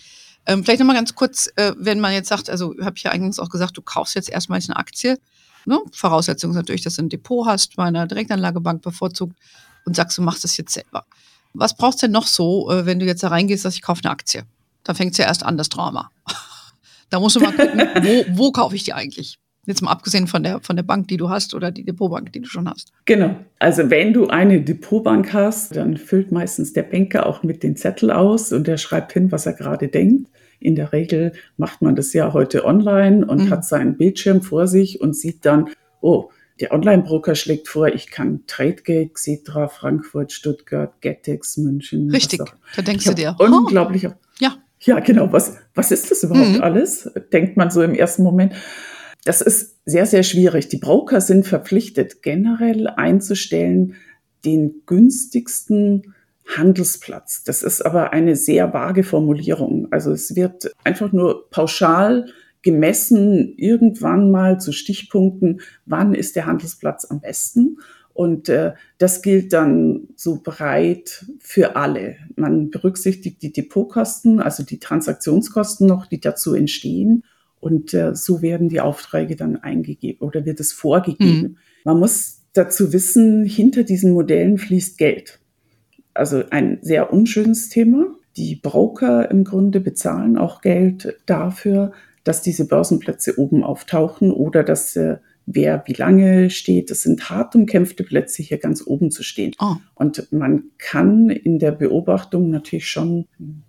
[0.47, 3.41] Ähm, vielleicht nochmal ganz kurz, äh, wenn man jetzt sagt, also habe ich ja eingangs
[3.41, 5.19] auch gesagt, du kaufst jetzt erstmal eine Aktie.
[5.67, 5.79] Ne?
[5.93, 9.37] Voraussetzung ist natürlich, dass du ein Depot hast, bei einer Direktanlagebank bevorzugt
[9.85, 11.05] und sagst, du machst das jetzt selber.
[11.55, 14.03] Was brauchst du denn noch so, äh, wenn du jetzt da reingehst, dass ich kaufe
[14.05, 14.45] eine Aktie?
[14.85, 16.11] Da fängt es ja erst an, das Drama.
[17.11, 19.39] da musst du mal gucken, wo, wo kaufe ich die eigentlich?
[19.65, 22.41] Jetzt mal abgesehen von der, von der Bank, die du hast oder die Depotbank, die
[22.41, 22.93] du schon hast.
[23.05, 23.37] Genau.
[23.61, 28.11] Also wenn du eine Depotbank hast, dann füllt meistens der Banker auch mit den Zettel
[28.11, 30.29] aus und der schreibt hin, was er gerade denkt.
[30.63, 33.51] In der Regel macht man das ja heute online und mhm.
[33.51, 35.71] hat seinen Bildschirm vor sich und sieht dann,
[36.01, 42.11] oh, der Online-Broker schlägt vor, ich kann Tradegate, Xetra, Frankfurt, Stuttgart, Getex, München.
[42.11, 42.41] Richtig,
[42.77, 43.37] da denkst du dir.
[43.39, 44.09] Unglaublich.
[44.39, 44.57] Ja.
[44.85, 45.33] Ja, genau.
[45.33, 46.63] Was, was ist das überhaupt mhm.
[46.63, 47.11] alles?
[47.33, 48.55] Denkt man so im ersten Moment.
[49.25, 50.69] Das ist sehr, sehr schwierig.
[50.69, 53.95] Die Broker sind verpflichtet, generell einzustellen
[54.45, 56.15] den günstigsten
[56.47, 57.45] Handelsplatz.
[57.45, 59.89] Das ist aber eine sehr vage Formulierung.
[59.91, 62.27] Also es wird einfach nur pauschal
[62.63, 67.79] gemessen, irgendwann mal zu Stichpunkten, wann ist der Handelsplatz am besten.
[68.15, 72.17] Und äh, das gilt dann so breit für alle.
[72.37, 77.25] Man berücksichtigt die Depotkosten, also die Transaktionskosten noch, die dazu entstehen.
[77.59, 81.43] Und äh, so werden die Aufträge dann eingegeben oder wird es vorgegeben.
[81.43, 81.57] Mhm.
[81.85, 85.41] Man muss dazu wissen, hinter diesen Modellen fließt Geld.
[86.15, 88.07] Also ein sehr unschönes Thema.
[88.37, 91.93] Die Broker im Grunde bezahlen auch Geld dafür,
[92.25, 96.91] dass diese Börsenplätze oben auftauchen oder dass äh, wer wie lange steht.
[96.91, 99.53] Das sind hart umkämpfte Plätze, hier ganz oben zu stehen.
[99.61, 99.77] Oh.
[99.95, 103.27] Und man kann in der Beobachtung natürlich schon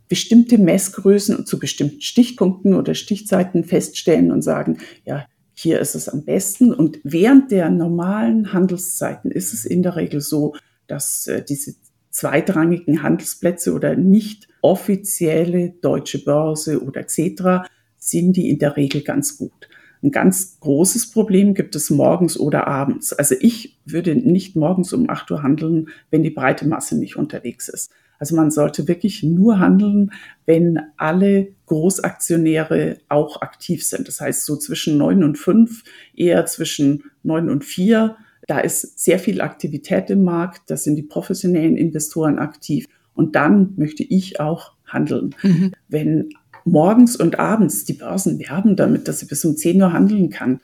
[0.08, 5.26] bestimmte Messgrößen zu bestimmten Stichpunkten oder Stichzeiten feststellen und sagen, ja,
[5.56, 6.74] hier ist es am besten.
[6.74, 10.56] Und während der normalen Handelszeiten ist es in der Regel so,
[10.88, 11.76] dass äh, diese
[12.14, 17.68] zweitrangigen Handelsplätze oder nicht offizielle deutsche Börse oder etc.
[17.98, 19.68] sind die in der Regel ganz gut.
[20.04, 23.14] Ein ganz großes Problem gibt es morgens oder abends.
[23.14, 27.68] Also ich würde nicht morgens um 8 Uhr handeln, wenn die breite Masse nicht unterwegs
[27.68, 27.92] ist.
[28.20, 30.12] Also man sollte wirklich nur handeln,
[30.46, 34.08] wenn alle Großaktionäre auch aktiv sind.
[34.08, 35.84] Das heißt so zwischen neun und fünf,
[36.16, 38.18] eher zwischen neun und vier.
[38.48, 40.70] Da ist sehr viel Aktivität im Markt.
[40.70, 42.86] Da sind die professionellen Investoren aktiv.
[43.14, 45.36] Und dann möchte ich auch handeln.
[45.42, 45.72] Mhm.
[45.88, 46.30] Wenn
[46.66, 50.60] morgens und abends die Börsen werben damit, dass sie bis um 10 Uhr handeln kann,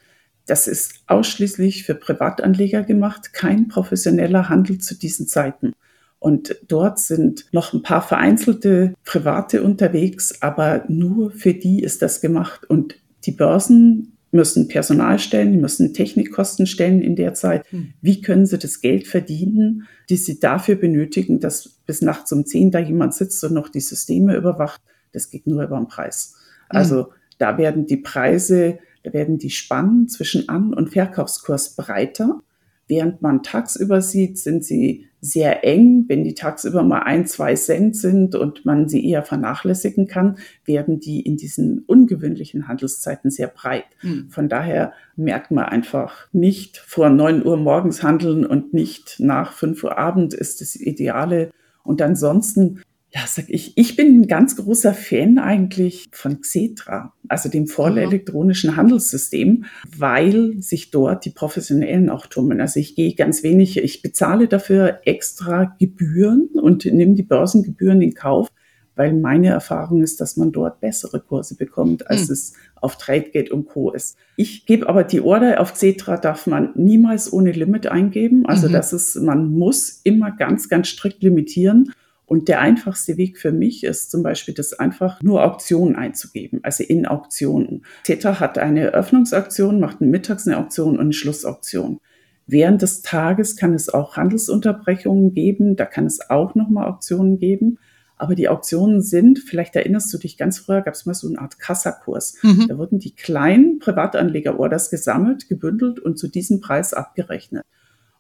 [0.45, 5.73] das ist ausschließlich für Privatanleger gemacht, kein professioneller Handel zu diesen Zeiten.
[6.17, 12.19] Und dort sind noch ein paar vereinzelte Private unterwegs, aber nur für die ist das
[12.19, 12.69] gemacht.
[12.69, 17.65] Und die Börsen müssen Personal stellen, die müssen Technikkosten stellen in der Zeit.
[17.71, 17.93] Hm.
[18.01, 22.71] Wie können sie das Geld verdienen, die sie dafür benötigen, dass bis nachts um zehn
[22.71, 24.81] da jemand sitzt und noch die Systeme überwacht?
[25.11, 26.35] Das geht nur über den Preis.
[26.69, 26.77] Hm.
[26.77, 32.39] Also da werden die Preise, da werden die Spannen zwischen An- und Verkaufskurs breiter.
[32.87, 36.05] Während man tagsüber sieht, sind sie sehr eng.
[36.07, 40.99] Wenn die tagsüber mal ein, zwei Cent sind und man sie eher vernachlässigen kann, werden
[40.99, 43.85] die in diesen ungewöhnlichen Handelszeiten sehr breit.
[44.01, 44.29] Mhm.
[44.29, 49.83] Von daher merkt man einfach nicht vor neun Uhr morgens handeln und nicht nach fünf
[49.83, 51.51] Uhr Abend ist das Ideale.
[51.83, 57.49] Und ansonsten ja, sag ich, ich bin ein ganz großer Fan eigentlich von Xetra, also
[57.49, 59.65] dem vollelektronischen Handelssystem,
[59.97, 62.61] weil sich dort die Professionellen auch tummeln.
[62.61, 68.13] Also ich gehe ganz wenig, ich bezahle dafür extra Gebühren und nehme die Börsengebühren in
[68.13, 68.49] Kauf,
[68.95, 72.33] weil meine Erfahrung ist, dass man dort bessere Kurse bekommt, als hm.
[72.33, 73.91] es auf Tradegate und Co.
[73.91, 74.17] ist.
[74.35, 78.45] Ich gebe aber die Order auf Xetra darf man niemals ohne Limit eingeben.
[78.45, 78.73] Also mhm.
[78.73, 81.91] das ist, man muss immer ganz, ganz strikt limitieren.
[82.29, 86.83] Und der einfachste Weg für mich ist zum Beispiel, das einfach nur Auktionen einzugeben, also
[86.83, 87.85] in Auktionen.
[88.03, 91.99] Theta hat eine Öffnungsauktion, macht mittags eine Auktion und eine Schlussauktion.
[92.45, 97.79] Während des Tages kann es auch Handelsunterbrechungen geben, da kann es auch nochmal Auktionen geben.
[98.15, 101.39] Aber die Auktionen sind, vielleicht erinnerst du dich, ganz früher gab es mal so eine
[101.39, 102.37] Art Kassakurs.
[102.43, 102.67] Mhm.
[102.67, 107.65] Da wurden die kleinen Privatanleger-Orders gesammelt, gebündelt und zu diesem Preis abgerechnet.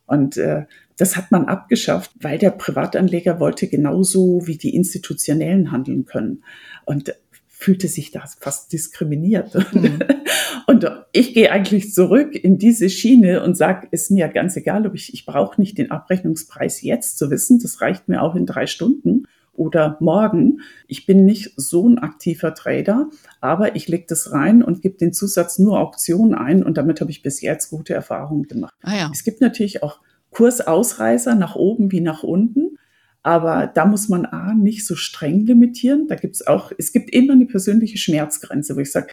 [0.09, 0.65] Und äh,
[0.97, 6.43] das hat man abgeschafft, weil der Privatanleger wollte genauso wie die Institutionellen handeln können.
[6.85, 7.13] Und
[7.47, 9.53] fühlte sich da fast diskriminiert.
[9.73, 9.99] Mhm.
[10.67, 14.93] Und ich gehe eigentlich zurück in diese Schiene und sage, ist mir ganz egal, ob
[14.93, 18.67] ich, ich brauche nicht den Abrechnungspreis jetzt zu wissen, das reicht mir auch in drei
[18.67, 19.23] Stunden
[19.59, 20.61] oder morgen.
[20.87, 23.09] Ich bin nicht so ein aktiver Trader,
[23.41, 27.11] aber ich lege das rein und gebe den Zusatz nur Auktion ein und damit habe
[27.11, 28.73] ich bis jetzt gute Erfahrungen gemacht.
[28.81, 29.11] Ah ja.
[29.13, 29.99] Es gibt natürlich auch
[30.31, 32.77] Kursausreißer nach oben wie nach unten.
[33.21, 36.07] Aber da muss man A, nicht so streng limitieren.
[36.07, 39.07] Da gibt es auch, es gibt immer eine persönliche Schmerzgrenze, wo ich sage,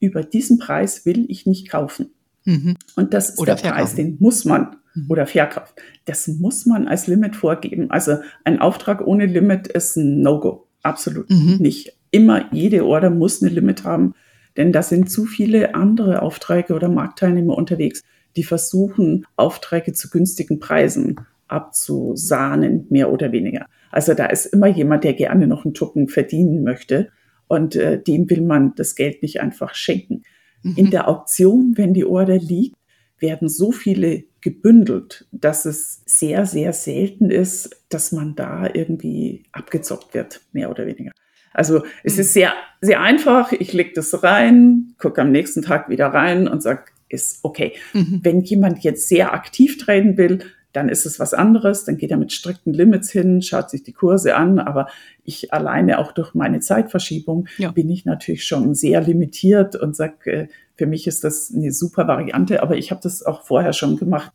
[0.00, 2.10] über diesen Preis will ich nicht kaufen.
[2.44, 2.76] Mhm.
[2.96, 3.84] Und das ist oder der verkaufen.
[3.84, 5.06] Preis, den muss man mhm.
[5.08, 5.74] oder verkaufen.
[6.04, 7.90] Das muss man als Limit vorgeben.
[7.90, 10.66] Also ein Auftrag ohne Limit ist ein No-Go.
[10.82, 11.56] Absolut mhm.
[11.60, 11.96] nicht.
[12.10, 14.14] Immer jede Order muss eine Limit haben,
[14.56, 18.02] denn da sind zu viele andere Aufträge oder Marktteilnehmer unterwegs,
[18.36, 23.66] die versuchen, Aufträge zu günstigen Preisen abzusahnen, mehr oder weniger.
[23.90, 27.10] Also da ist immer jemand, der gerne noch einen Tucken verdienen möchte
[27.46, 30.22] und äh, dem will man das Geld nicht einfach schenken.
[30.62, 30.74] Mhm.
[30.76, 32.76] In der Auktion, wenn die Order liegt,
[33.18, 40.14] werden so viele gebündelt, dass es sehr, sehr selten ist, dass man da irgendwie abgezockt
[40.14, 41.12] wird, mehr oder weniger.
[41.54, 42.20] Also es mhm.
[42.20, 43.52] ist sehr, sehr einfach.
[43.52, 47.74] Ich lege das rein, gucke am nächsten Tag wieder rein und sage, ist okay.
[47.92, 48.20] Mhm.
[48.22, 50.40] Wenn jemand jetzt sehr aktiv traden will,
[50.72, 53.92] dann ist es was anderes, dann geht er mit strikten Limits hin, schaut sich die
[53.92, 54.88] Kurse an, aber
[55.24, 57.70] ich alleine auch durch meine Zeitverschiebung ja.
[57.70, 62.08] bin ich natürlich schon sehr limitiert und sage, äh, für mich ist das eine super
[62.08, 64.32] Variante, aber ich habe das auch vorher schon gemacht,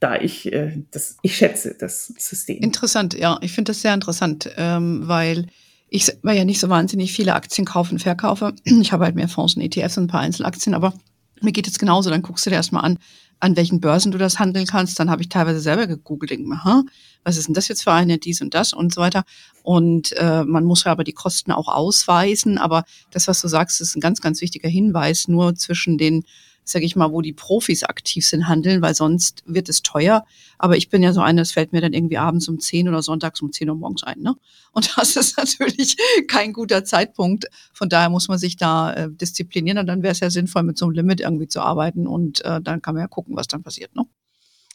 [0.00, 2.58] da ich äh, das, ich schätze das System.
[2.58, 5.46] Interessant, ja, ich finde das sehr interessant, ähm, weil
[5.88, 8.54] ich weil ja nicht so wahnsinnig viele Aktien kaufen, verkaufe.
[8.64, 10.94] Ich habe halt mehr Fonds und ETFs und ein paar Einzelaktien, aber
[11.40, 12.98] mir geht es genauso, dann guckst du dir erstmal an,
[13.40, 14.98] an welchen Börsen du das handeln kannst.
[15.00, 16.82] Dann habe ich teilweise selber gegoogelt, denke mir, ha,
[17.24, 19.24] was ist denn das jetzt für eine, dies und das und so weiter.
[19.62, 22.58] Und äh, man muss ja aber die Kosten auch ausweisen.
[22.58, 25.26] Aber das, was du sagst, ist ein ganz, ganz wichtiger Hinweis.
[25.26, 26.24] Nur zwischen den
[26.70, 30.24] sage ich mal, wo die Profis aktiv sind, handeln, weil sonst wird es teuer.
[30.58, 33.02] Aber ich bin ja so eine, das fällt mir dann irgendwie abends um 10 oder
[33.02, 34.20] sonntags um 10 Uhr morgens ein.
[34.20, 34.34] Ne?
[34.72, 35.96] Und das ist natürlich
[36.28, 37.46] kein guter Zeitpunkt.
[37.72, 40.78] Von daher muss man sich da äh, disziplinieren und dann wäre es ja sinnvoll, mit
[40.78, 43.62] so einem Limit irgendwie zu arbeiten und äh, dann kann man ja gucken, was dann
[43.62, 43.94] passiert.
[43.94, 44.04] Ne?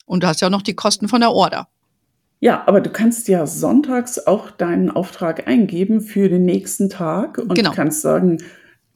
[0.05, 1.67] Und du hast ja auch noch die Kosten von der Order.
[2.39, 7.55] Ja, aber du kannst ja sonntags auch deinen Auftrag eingeben für den nächsten Tag und
[7.55, 7.71] genau.
[7.71, 8.37] kannst sagen,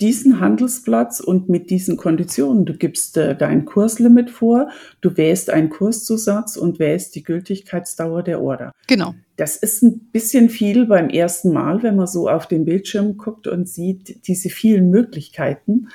[0.02, 2.66] diesen Handelsplatz und mit diesen Konditionen.
[2.66, 4.70] Du gibst äh, dein Kurslimit vor,
[5.02, 8.72] du wählst einen Kurszusatz und wählst die Gültigkeitsdauer der Order.
[8.88, 9.14] Genau.
[9.36, 13.48] Das ist ein bisschen viel beim ersten Mal, wenn man so auf den Bildschirm guckt
[13.48, 15.90] und sieht diese vielen Möglichkeiten.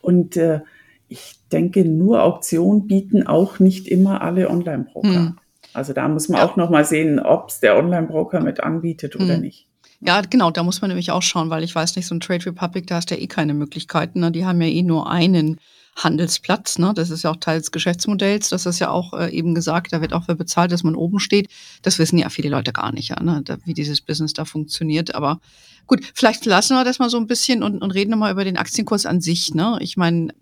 [0.00, 0.60] Und äh,
[1.08, 5.08] ich denke, nur Auktionen bieten auch nicht immer alle Online-Broker.
[5.08, 5.38] Hm.
[5.72, 6.46] Also da muss man ja.
[6.46, 9.40] auch noch mal sehen, ob es der Online-Broker mit anbietet oder hm.
[9.40, 9.67] nicht.
[10.00, 12.46] Ja, genau, da muss man nämlich auch schauen, weil ich weiß nicht, so ein Trade
[12.46, 14.20] Republic, da hast du ja eh keine Möglichkeiten.
[14.20, 14.30] Ne?
[14.30, 15.58] Die haben ja eh nur einen
[15.96, 16.78] Handelsplatz.
[16.78, 16.92] Ne?
[16.94, 18.48] Das ist ja auch Teil des Geschäftsmodells.
[18.50, 21.18] Das ist ja auch äh, eben gesagt, da wird auch für bezahlt, dass man oben
[21.18, 21.48] steht.
[21.82, 23.42] Das wissen ja viele Leute gar nicht, ja, ne?
[23.44, 25.16] da, wie dieses Business da funktioniert.
[25.16, 25.40] Aber
[25.88, 28.56] gut, vielleicht lassen wir das mal so ein bisschen und, und reden mal über den
[28.56, 29.52] Aktienkurs an sich.
[29.54, 29.78] Ne?
[29.80, 30.32] Ich meine,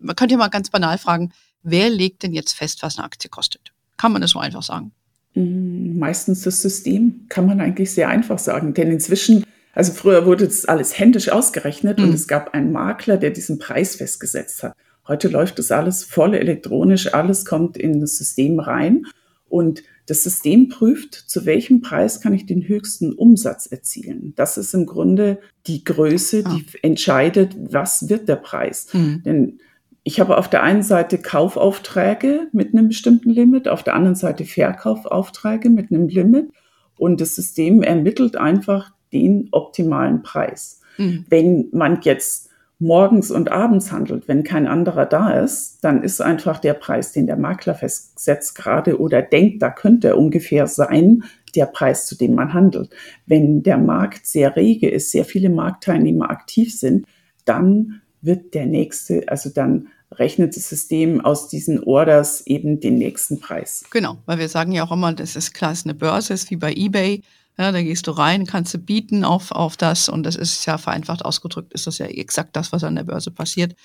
[0.00, 3.30] man könnte ja mal ganz banal fragen, wer legt denn jetzt fest, was eine Aktie
[3.30, 3.72] kostet?
[3.96, 4.92] Kann man das so einfach sagen?
[5.34, 8.74] Mm, meistens das System, kann man eigentlich sehr einfach sagen.
[8.74, 12.04] Denn inzwischen, also früher wurde das alles händisch ausgerechnet mhm.
[12.04, 14.74] und es gab einen Makler, der diesen Preis festgesetzt hat.
[15.06, 19.06] Heute läuft das alles voll elektronisch, alles kommt in das System rein
[19.48, 24.34] und das System prüft, zu welchem Preis kann ich den höchsten Umsatz erzielen.
[24.36, 26.78] Das ist im Grunde die Größe, die ah.
[26.82, 28.88] entscheidet, was wird der Preis.
[28.92, 29.22] Mhm.
[29.24, 29.60] Denn
[30.04, 34.44] ich habe auf der einen Seite Kaufaufträge mit einem bestimmten Limit, auf der anderen Seite
[34.44, 36.50] Verkaufaufträge mit einem Limit
[36.98, 40.82] und das System ermittelt einfach den optimalen Preis.
[40.98, 41.24] Mhm.
[41.30, 46.58] Wenn man jetzt morgens und abends handelt, wenn kein anderer da ist, dann ist einfach
[46.58, 51.66] der Preis, den der Makler festsetzt gerade oder denkt, da könnte er ungefähr sein, der
[51.66, 52.90] Preis, zu dem man handelt.
[53.26, 57.06] Wenn der Markt sehr rege ist, sehr viele Marktteilnehmer aktiv sind,
[57.46, 63.40] dann wird der nächste, also dann rechnet das System aus diesen Orders eben den nächsten
[63.40, 63.84] Preis.
[63.90, 66.50] Genau, weil wir sagen ja auch immer, das ist klar, es ist eine Börse, ist
[66.50, 67.22] wie bei eBay.
[67.56, 70.76] Ja, da gehst du rein, kannst du bieten auf, auf das und das ist ja
[70.76, 73.76] vereinfacht ausgedrückt, ist das ja exakt das, was an der Börse passiert.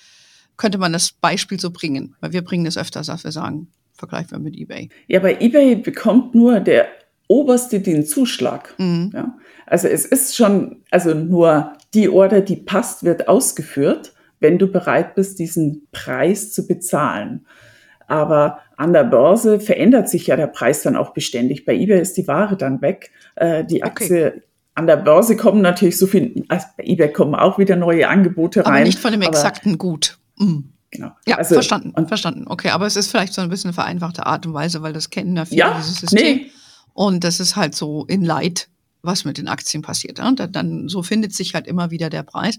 [0.56, 4.32] Könnte man das Beispiel so bringen, weil wir bringen das öfters, dass wir sagen, vergleichen
[4.32, 4.88] wir mit eBay.
[5.06, 6.88] Ja, bei eBay bekommt nur der
[7.28, 8.74] Oberste den Zuschlag.
[8.78, 9.12] Mhm.
[9.14, 14.66] Ja, also es ist schon, also nur die Order, die passt, wird ausgeführt wenn du
[14.66, 17.46] bereit bist, diesen Preis zu bezahlen.
[18.06, 21.64] Aber an der Börse verändert sich ja der Preis dann auch beständig.
[21.64, 23.12] Bei eBay ist die Ware dann weg.
[23.36, 24.42] Äh, die Aktie okay.
[24.74, 28.66] an der Börse kommen natürlich so viel, also bei eBay kommen auch wieder neue Angebote
[28.66, 28.74] rein.
[28.74, 30.18] Aber nicht von dem exakten Gut.
[30.38, 30.72] Mhm.
[30.90, 31.12] Genau.
[31.24, 32.46] Ja, also, verstanden, und, verstanden.
[32.48, 35.10] Okay, aber es ist vielleicht so ein bisschen eine vereinfachte Art und Weise, weil das
[35.10, 36.36] kennen ja viele, ja, dieses System.
[36.38, 36.50] Nee.
[36.94, 38.68] Und das ist halt so in Light,
[39.02, 40.18] was mit den Aktien passiert.
[40.18, 40.32] Ja?
[40.32, 42.58] Dann, so findet sich halt immer wieder der Preis.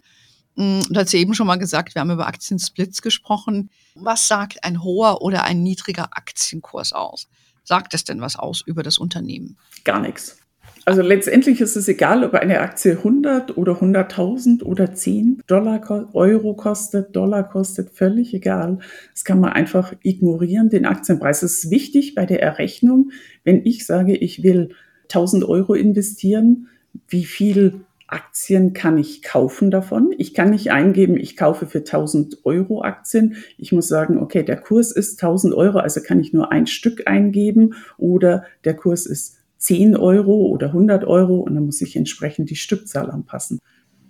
[0.56, 3.70] Mm, du hast ja eben schon mal gesagt, wir haben über Aktiensplits gesprochen.
[3.96, 7.28] Was sagt ein hoher oder ein niedriger Aktienkurs aus?
[7.64, 9.58] Sagt es denn was aus über das Unternehmen?
[9.84, 10.38] Gar nichts.
[10.84, 16.56] Also letztendlich ist es egal, ob eine Aktie 100 oder 100.000 oder 10 Dollar, Euro
[16.56, 18.80] kostet, Dollar kostet, völlig egal.
[19.14, 21.44] Das kann man einfach ignorieren, den Aktienpreis.
[21.44, 23.12] Es ist wichtig bei der Errechnung,
[23.44, 26.68] wenn ich sage, ich will 1000 Euro investieren,
[27.08, 27.82] wie viel
[28.12, 30.14] Aktien kann ich kaufen davon.
[30.18, 33.38] Ich kann nicht eingeben, ich kaufe für 1000 Euro Aktien.
[33.58, 37.08] Ich muss sagen, okay, der Kurs ist 1000 Euro, also kann ich nur ein Stück
[37.08, 42.50] eingeben oder der Kurs ist 10 Euro oder 100 Euro und dann muss ich entsprechend
[42.50, 43.60] die Stückzahl anpassen.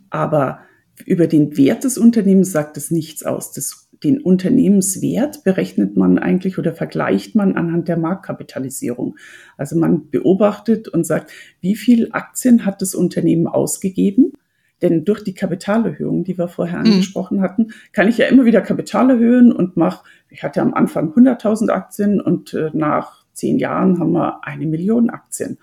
[0.09, 0.61] Aber
[1.05, 3.51] über den Wert des Unternehmens sagt es nichts aus.
[3.51, 9.17] Das den Unternehmenswert berechnet man eigentlich oder vergleicht man anhand der Marktkapitalisierung.
[9.57, 14.33] Also man beobachtet und sagt, wie viel Aktien hat das Unternehmen ausgegeben?
[14.81, 16.85] Denn durch die Kapitalerhöhung, die wir vorher mhm.
[16.85, 21.13] angesprochen hatten, kann ich ja immer wieder Kapital erhöhen und mache, ich hatte am Anfang
[21.13, 25.59] 100.000 Aktien und äh, nach zehn Jahren haben wir eine Million Aktien.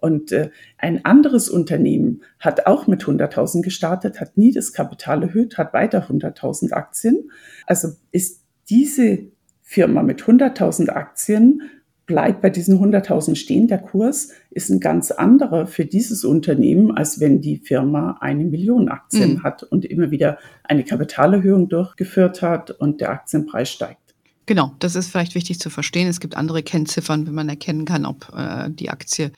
[0.00, 5.58] Und äh, ein anderes Unternehmen hat auch mit 100.000 gestartet, hat nie das Kapital erhöht,
[5.58, 7.30] hat weiter 100.000 Aktien.
[7.66, 9.18] Also ist diese
[9.62, 11.62] Firma mit 100.000 Aktien
[12.10, 13.68] bleibt bei diesen 100.000 stehen.
[13.68, 18.88] Der Kurs ist ein ganz anderer für dieses Unternehmen, als wenn die Firma eine Million
[18.88, 19.42] Aktien mhm.
[19.44, 24.16] hat und immer wieder eine Kapitalerhöhung durchgeführt hat und der Aktienpreis steigt.
[24.46, 26.08] Genau, das ist vielleicht wichtig zu verstehen.
[26.08, 29.30] Es gibt andere Kennziffern, wenn man erkennen kann, ob äh, die Aktie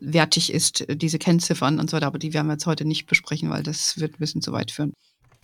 [0.00, 3.50] wertig ist, diese Kennziffern und so weiter, aber die werden wir jetzt heute nicht besprechen,
[3.50, 4.92] weil das wird ein bisschen zu weit führen.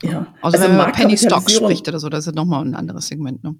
[0.03, 0.27] Ja.
[0.43, 3.43] Also, also wenn man Penny Stock spricht oder so, das ist nochmal ein anderes Segment.
[3.43, 3.57] Ne?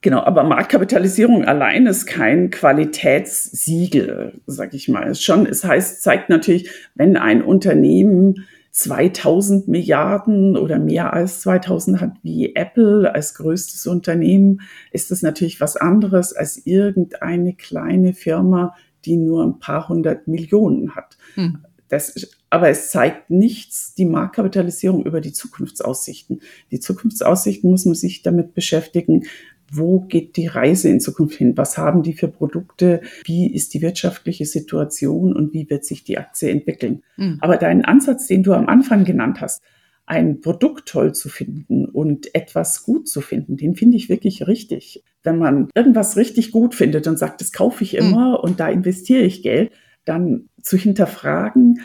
[0.00, 5.08] Genau, aber Marktkapitalisierung allein ist kein Qualitätssiegel, sag ich mal.
[5.08, 12.00] Es schon, es heißt, zeigt natürlich, wenn ein Unternehmen 2000 Milliarden oder mehr als 2000
[12.00, 18.74] hat wie Apple als größtes Unternehmen, ist das natürlich was anderes als irgendeine kleine Firma,
[19.04, 21.16] die nur ein paar hundert Millionen hat.
[21.34, 21.58] Hm.
[21.88, 26.40] Das, aber es zeigt nichts, die Marktkapitalisierung über die Zukunftsaussichten.
[26.70, 29.24] Die Zukunftsaussichten muss man sich damit beschäftigen,
[29.70, 31.56] wo geht die Reise in Zukunft hin?
[31.56, 33.00] Was haben die für Produkte?
[33.24, 37.02] Wie ist die wirtschaftliche Situation und wie wird sich die Aktie entwickeln?
[37.16, 37.38] Mhm.
[37.40, 39.62] Aber dein Ansatz, den du am Anfang genannt hast,
[40.06, 45.04] ein Produkt toll zu finden und etwas gut zu finden, den finde ich wirklich richtig.
[45.22, 48.00] Wenn man irgendwas richtig gut findet und sagt, das kaufe ich hm.
[48.00, 48.44] immer mhm.
[48.44, 49.72] und da investiere ich Geld,
[50.04, 51.80] dann zu hinterfragen,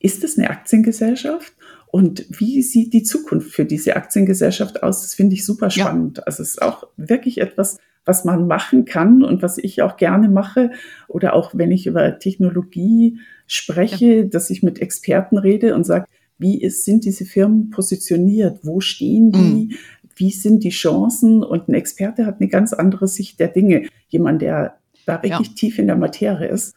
[0.00, 1.54] ist es eine Aktiengesellschaft?
[1.86, 5.02] Und wie sieht die Zukunft für diese Aktiengesellschaft aus?
[5.02, 6.18] Das finde ich super spannend.
[6.18, 6.24] Ja.
[6.24, 10.28] Also es ist auch wirklich etwas, was man machen kann und was ich auch gerne
[10.28, 10.72] mache.
[11.06, 14.22] Oder auch wenn ich über Technologie spreche, ja.
[14.24, 16.06] dass ich mit Experten rede und sage,
[16.38, 18.60] wie ist, sind diese Firmen positioniert?
[18.62, 19.38] Wo stehen die?
[19.38, 19.72] Mhm.
[20.16, 21.42] Wie sind die Chancen?
[21.42, 23.88] Und ein Experte hat eine ganz andere Sicht der Dinge.
[24.08, 25.54] Jemand, der da wirklich ja.
[25.54, 26.74] tief in der Materie ist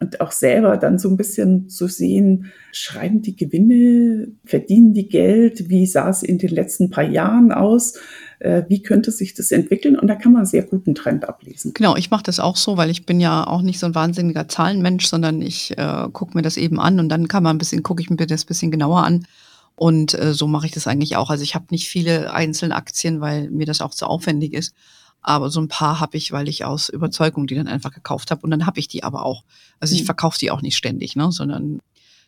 [0.00, 5.68] und auch selber dann so ein bisschen zu sehen, schreiben die Gewinne, verdienen die Geld,
[5.68, 7.98] wie sah es in den letzten paar Jahren aus,
[8.40, 11.72] äh, wie könnte sich das entwickeln und da kann man sehr guten Trend ablesen.
[11.74, 14.48] Genau, ich mache das auch so, weil ich bin ja auch nicht so ein wahnsinniger
[14.48, 17.82] Zahlenmensch, sondern ich äh, gucke mir das eben an und dann kann man ein bisschen,
[17.82, 19.26] gucke ich mir das ein bisschen genauer an.
[19.74, 21.30] Und äh, so mache ich das eigentlich auch.
[21.30, 24.74] Also ich habe nicht viele einzelne Aktien, weil mir das auch zu aufwendig ist.
[25.22, 28.42] Aber so ein paar habe ich, weil ich aus Überzeugung die dann einfach gekauft habe.
[28.42, 29.44] Und dann habe ich die aber auch.
[29.78, 30.06] Also ich mhm.
[30.06, 31.30] verkaufe die auch nicht ständig, ne?
[31.30, 31.80] sondern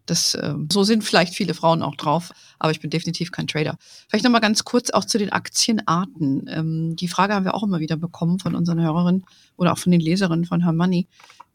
[0.07, 3.77] das, äh, so sind vielleicht viele Frauen auch drauf, aber ich bin definitiv kein Trader.
[4.09, 6.47] Vielleicht nochmal ganz kurz auch zu den Aktienarten.
[6.49, 9.25] Ähm, die Frage haben wir auch immer wieder bekommen von unseren Hörerinnen
[9.57, 11.07] oder auch von den Leserinnen von Her Money,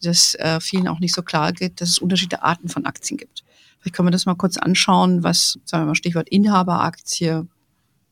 [0.01, 3.43] dass äh, vielen auch nicht so klar geht, dass es unterschiedliche Arten von Aktien gibt.
[3.79, 7.43] Vielleicht können wir das mal kurz anschauen, was, sagen wir mal, Stichwort Inhaberaktie,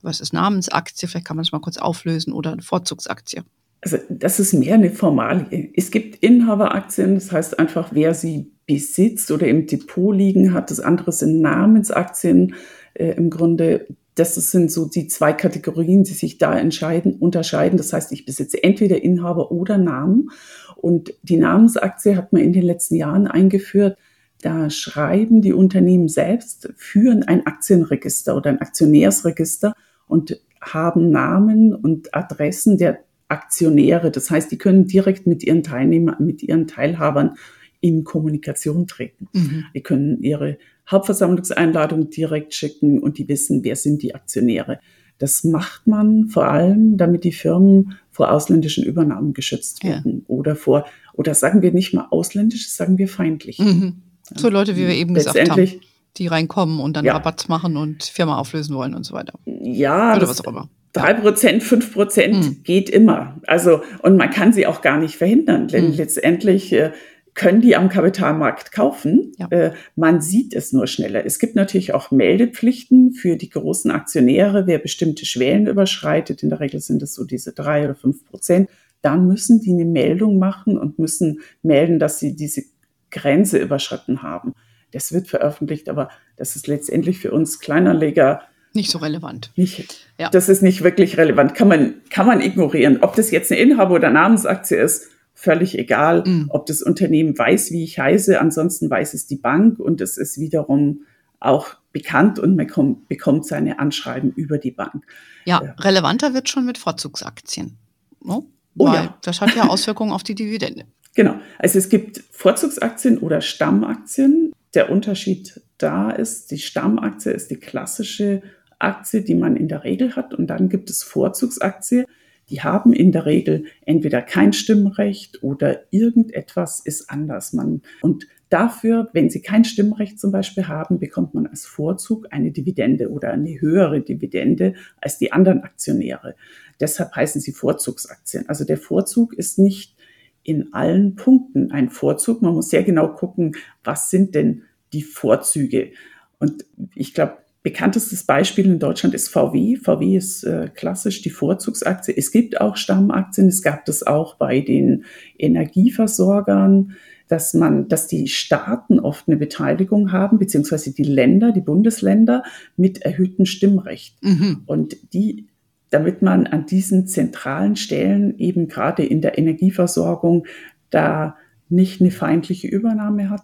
[0.01, 1.07] was ist Namensaktie?
[1.07, 3.43] Vielleicht kann man das mal kurz auflösen oder eine Vorzugsaktie.
[3.83, 5.69] Also das ist mehr eine Formalie.
[5.75, 10.71] Es gibt Inhaberaktien, das heißt einfach, wer sie besitzt oder im Depot liegen hat.
[10.71, 12.55] Das andere sind Namensaktien
[12.93, 13.87] äh, im Grunde.
[14.15, 17.77] Das sind so die zwei Kategorien, die sich da entscheiden, unterscheiden.
[17.77, 20.29] Das heißt, ich besitze entweder Inhaber oder Namen.
[20.77, 23.97] Und die Namensaktie hat man in den letzten Jahren eingeführt.
[24.41, 29.73] Da schreiben die Unternehmen selbst, führen ein Aktienregister oder ein Aktionärsregister
[30.07, 32.99] und haben Namen und Adressen der
[33.33, 34.11] Aktionäre.
[34.11, 37.35] Das heißt, die können direkt mit ihren Teilnehmern, mit ihren Teilhabern
[37.81, 39.27] in Kommunikation treten.
[39.33, 39.65] Mhm.
[39.75, 40.57] Die können ihre
[40.89, 44.79] Hauptversammlungseinladung direkt schicken und die wissen, wer sind die Aktionäre.
[45.17, 50.35] Das macht man vor allem, damit die Firmen vor ausländischen Übernahmen geschützt werden ja.
[50.35, 53.59] oder vor, oder sagen wir nicht mal ausländisch, sagen wir feindlich.
[53.59, 54.01] Mhm.
[54.35, 55.69] So Leute, wie wir eben gesagt haben
[56.17, 57.13] die reinkommen und dann ja.
[57.13, 59.33] Rabatt machen und Firma auflösen wollen und so weiter.
[59.45, 60.69] Ja, oder was auch immer.
[60.93, 62.63] Drei Prozent, fünf Prozent mhm.
[62.63, 63.41] geht immer.
[63.47, 65.93] Also, und man kann sie auch gar nicht verhindern, denn mhm.
[65.93, 66.91] letztendlich äh,
[67.33, 69.31] können die am Kapitalmarkt kaufen.
[69.37, 69.47] Ja.
[69.49, 71.25] Äh, man sieht es nur schneller.
[71.25, 76.43] Es gibt natürlich auch Meldepflichten für die großen Aktionäre, wer bestimmte Schwellen überschreitet.
[76.43, 78.69] In der Regel sind es so diese drei oder fünf Prozent.
[79.01, 82.61] Dann müssen die eine Meldung machen und müssen melden, dass sie diese
[83.09, 84.53] Grenze überschritten haben
[84.93, 89.51] das wird veröffentlicht, aber das ist letztendlich für uns Kleinanleger nicht so relevant.
[89.55, 90.29] Nicht, ja.
[90.29, 91.53] Das ist nicht wirklich relevant.
[91.55, 92.99] Kann man, kann man ignorieren.
[93.01, 96.23] Ob das jetzt eine Inhaber- oder Namensaktie ist, völlig egal.
[96.25, 96.47] Mhm.
[96.49, 100.39] Ob das Unternehmen weiß, wie ich heiße, ansonsten weiß es die Bank und es ist
[100.39, 101.01] wiederum
[101.39, 105.05] auch bekannt und man kommt, bekommt seine Anschreiben über die Bank.
[105.45, 105.71] Ja, ja.
[105.79, 107.77] relevanter wird schon mit Vorzugsaktien.
[108.23, 108.45] No?
[108.77, 109.17] Oh, Weil ja.
[109.21, 110.85] das hat ja Auswirkungen auf die Dividende.
[111.15, 111.35] Genau.
[111.59, 118.41] Also es gibt Vorzugsaktien oder Stammaktien der Unterschied da ist, die Stammaktie ist die klassische
[118.79, 120.33] Aktie, die man in der Regel hat.
[120.33, 122.05] Und dann gibt es Vorzugsaktien,
[122.49, 127.53] die haben in der Regel entweder kein Stimmrecht oder irgendetwas ist anders.
[127.53, 132.51] Man, und dafür, wenn sie kein Stimmrecht zum Beispiel haben, bekommt man als Vorzug eine
[132.51, 136.35] Dividende oder eine höhere Dividende als die anderen Aktionäre.
[136.79, 138.47] Deshalb heißen sie Vorzugsaktien.
[138.49, 139.95] Also der Vorzug ist nicht
[140.43, 142.41] in allen Punkten ein Vorzug.
[142.41, 145.91] Man muss sehr genau gucken, was sind denn die Vorzüge.
[146.39, 149.77] Und ich glaube, bekanntestes Beispiel in Deutschland ist VW.
[149.77, 152.15] VW ist äh, klassisch die Vorzugsaktie.
[152.15, 153.47] Es gibt auch Stammaktien.
[153.47, 155.05] Es gab das auch bei den
[155.37, 156.95] Energieversorgern,
[157.29, 162.43] dass man, dass die Staaten oft eine Beteiligung haben, beziehungsweise die Länder, die Bundesländer
[162.75, 164.21] mit erhöhtem Stimmrecht.
[164.21, 164.63] Mhm.
[164.65, 165.47] Und die
[165.93, 170.47] damit man an diesen zentralen Stellen eben gerade in der Energieversorgung
[170.89, 171.37] da
[171.69, 173.43] nicht eine feindliche Übernahme hat.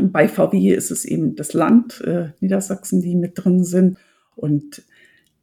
[0.00, 3.98] Bei VW ist es eben das Land äh, Niedersachsen, die mit drin sind
[4.36, 4.82] und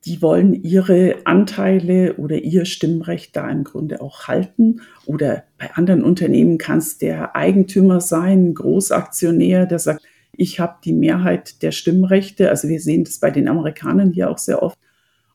[0.06, 4.82] die wollen ihre Anteile oder ihr Stimmrecht da im Grunde auch halten.
[5.06, 10.02] Oder bei anderen Unternehmen kann es der Eigentümer sein, Großaktionär, der sagt,
[10.36, 12.50] ich habe die Mehrheit der Stimmrechte.
[12.50, 14.78] Also wir sehen das bei den Amerikanern hier auch sehr oft.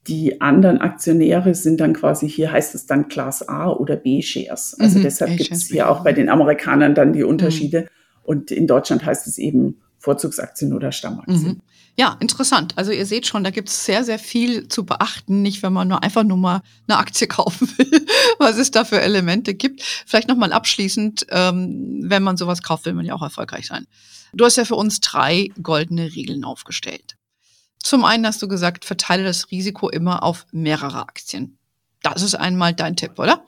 [0.08, 4.76] Die anderen Aktionäre sind dann quasi, hier heißt es dann Class A oder B-Shares.
[4.80, 7.82] Also mhm, deshalb gibt es hier auch bei den Amerikanern dann die Unterschiede.
[7.82, 7.86] Mhm.
[8.26, 11.42] Und in Deutschland heißt es eben Vorzugsaktien oder Stammaktien.
[11.42, 11.60] Mhm.
[11.98, 12.74] Ja, interessant.
[12.76, 15.88] Also ihr seht schon, da gibt es sehr, sehr viel zu beachten, nicht wenn man
[15.88, 18.06] nur einfach nur mal eine Aktie kaufen will,
[18.38, 19.82] was es da für Elemente gibt.
[19.82, 23.86] Vielleicht nochmal abschließend, ähm, wenn man sowas kauft, will man ja auch erfolgreich sein.
[24.34, 27.16] Du hast ja für uns drei goldene Regeln aufgestellt.
[27.78, 31.56] Zum einen hast du gesagt, verteile das Risiko immer auf mehrere Aktien.
[32.02, 33.42] Das ist einmal dein Tipp, oder?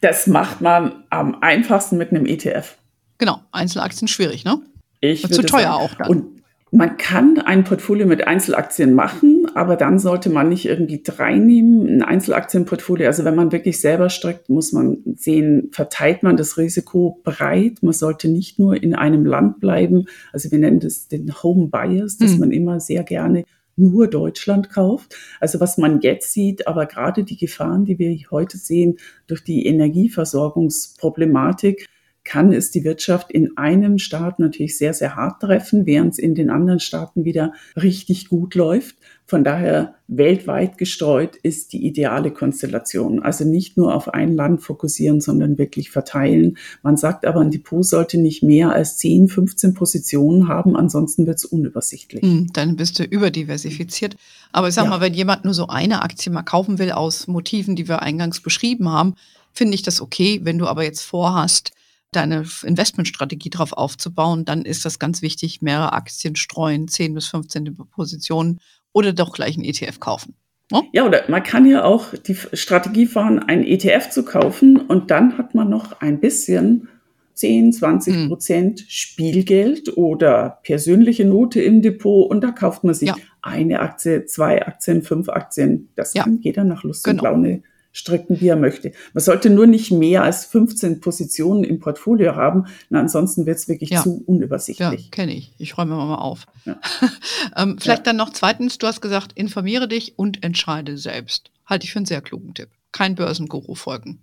[0.00, 2.76] Das macht man am einfachsten mit einem ETF.
[3.22, 4.58] Genau, Einzelaktien schwierig, ne?
[5.00, 5.84] Ich zu teuer sagen.
[5.84, 6.10] auch dann.
[6.10, 6.42] Und
[6.72, 11.86] man kann ein Portfolio mit Einzelaktien machen, aber dann sollte man nicht irgendwie drei nehmen.
[11.86, 17.20] Ein Einzelaktienportfolio, also wenn man wirklich selber streckt, muss man sehen, verteilt man das Risiko
[17.22, 17.74] breit.
[17.80, 20.06] Man sollte nicht nur in einem Land bleiben.
[20.32, 22.40] Also wir nennen das den Home Bias, dass hm.
[22.40, 23.44] man immer sehr gerne
[23.76, 25.14] nur Deutschland kauft.
[25.38, 28.96] Also was man jetzt sieht, aber gerade die Gefahren, die wir heute sehen
[29.28, 31.86] durch die Energieversorgungsproblematik,
[32.24, 36.34] kann es die Wirtschaft in einem Staat natürlich sehr, sehr hart treffen, während es in
[36.34, 38.96] den anderen Staaten wieder richtig gut läuft.
[39.26, 43.22] Von daher weltweit gestreut ist die ideale Konstellation.
[43.22, 46.58] Also nicht nur auf ein Land fokussieren, sondern wirklich verteilen.
[46.82, 51.38] Man sagt aber, ein Depot sollte nicht mehr als 10, 15 Positionen haben, ansonsten wird
[51.38, 52.22] es unübersichtlich.
[52.22, 54.16] Hm, dann bist du überdiversifiziert.
[54.52, 54.90] Aber ich sag ja.
[54.90, 58.40] mal, wenn jemand nur so eine Aktie mal kaufen will aus Motiven, die wir eingangs
[58.40, 59.14] beschrieben haben,
[59.52, 60.40] finde ich das okay.
[60.44, 61.72] Wenn du aber jetzt vorhast,
[62.12, 67.76] deine Investmentstrategie darauf aufzubauen, dann ist das ganz wichtig, mehrere Aktien streuen, 10 bis 15
[67.90, 68.60] Positionen
[68.92, 70.34] oder doch gleich einen ETF kaufen.
[70.70, 70.82] Ne?
[70.92, 75.36] Ja, oder man kann ja auch die Strategie fahren, einen ETF zu kaufen und dann
[75.36, 76.88] hat man noch ein bisschen
[77.34, 78.28] 10, 20 hm.
[78.28, 78.86] Prozent hm.
[78.88, 83.16] Spielgeld oder persönliche Note im Depot und da kauft man sich ja.
[83.40, 85.88] eine Aktie, zwei Aktien, fünf Aktien.
[85.94, 86.24] Das ja.
[86.24, 87.22] kann jeder nach Lust genau.
[87.22, 87.62] und Laune
[87.92, 88.92] strecken, wie er möchte.
[89.12, 93.68] Man sollte nur nicht mehr als 15 Positionen im Portfolio haben, na, ansonsten wird es
[93.68, 94.02] wirklich ja.
[94.02, 95.04] zu unübersichtlich.
[95.04, 95.52] Ja, kenne ich.
[95.58, 96.46] Ich räume mal auf.
[96.64, 96.78] Ja.
[97.56, 98.04] ähm, vielleicht ja.
[98.04, 101.50] dann noch zweitens, du hast gesagt, informiere dich und entscheide selbst.
[101.66, 102.68] Halte ich für einen sehr klugen Tipp.
[102.92, 104.20] Kein Börsenguru folgen.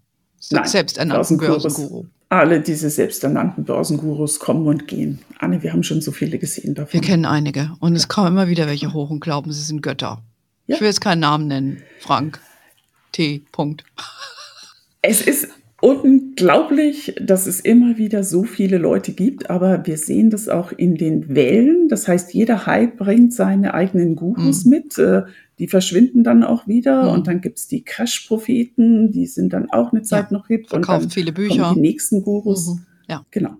[0.51, 2.05] Nein, selbsternannten Börsenguru.
[2.29, 5.19] Alle diese selbsternannten Börsengurus kommen und gehen.
[5.39, 6.93] Anne, wir haben schon so viele gesehen davon.
[6.93, 7.71] Wir kennen einige.
[7.79, 10.21] Und es kommen immer wieder welche hoch und glauben, sie sind Götter.
[10.67, 12.39] Ich will jetzt keinen Namen nennen, Frank.
[13.11, 13.41] T.
[13.51, 13.83] Punkt.
[15.01, 15.47] Es ist
[15.81, 20.95] unglaublich, dass es immer wieder so viele Leute gibt, aber wir sehen das auch in
[20.95, 21.87] den Wellen.
[21.87, 24.69] Das heißt, jeder Hype bringt seine eigenen Gurus mhm.
[24.69, 24.97] mit.
[24.97, 25.23] Äh,
[25.57, 27.09] die verschwinden dann auch wieder mhm.
[27.09, 30.69] und dann gibt es die Crash-Propheten, die sind dann auch eine Zeit ja, noch hip.
[30.69, 31.73] Verkaufen und dann viele Bücher.
[31.75, 32.67] Die nächsten Gurus.
[32.67, 32.85] Mhm.
[33.09, 33.25] Ja.
[33.31, 33.55] Genau.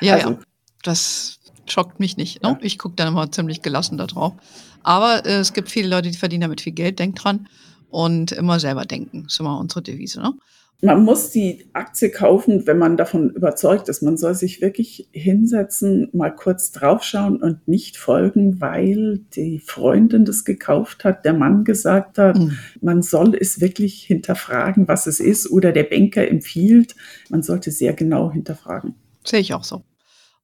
[0.00, 0.38] Ja, also, ja.
[0.82, 2.42] Das schockt mich nicht.
[2.42, 2.50] Ne?
[2.50, 2.58] Ja.
[2.60, 4.34] Ich gucke dann immer ziemlich gelassen da drauf.
[4.82, 6.98] Aber äh, es gibt viele Leute, die verdienen damit viel Geld.
[6.98, 7.48] Denkt dran,
[7.90, 9.24] und immer selber denken.
[9.24, 10.20] Das ist immer unsere Devise.
[10.20, 10.34] Ne?
[10.80, 14.00] Man muss die Aktie kaufen, wenn man davon überzeugt ist.
[14.00, 20.44] Man soll sich wirklich hinsetzen, mal kurz draufschauen und nicht folgen, weil die Freundin das
[20.44, 22.56] gekauft hat, der Mann gesagt hat, mhm.
[22.80, 26.94] man soll es wirklich hinterfragen, was es ist, oder der Banker empfiehlt.
[27.28, 28.94] Man sollte sehr genau hinterfragen.
[29.24, 29.82] Sehe ich auch so.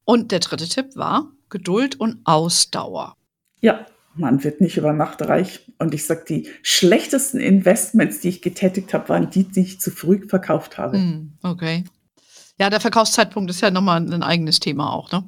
[0.04, 3.16] Und der dritte Tipp war Geduld und Ausdauer.
[3.60, 3.86] Ja,
[4.16, 5.72] man wird nicht über Nacht reich.
[5.78, 9.90] Und ich sage, die schlechtesten Investments, die ich getätigt habe, waren die, die ich zu
[9.90, 10.98] früh verkauft habe.
[10.98, 11.84] Hm, okay.
[12.58, 15.24] Ja, der Verkaufszeitpunkt ist ja nochmal ein eigenes Thema auch, ne?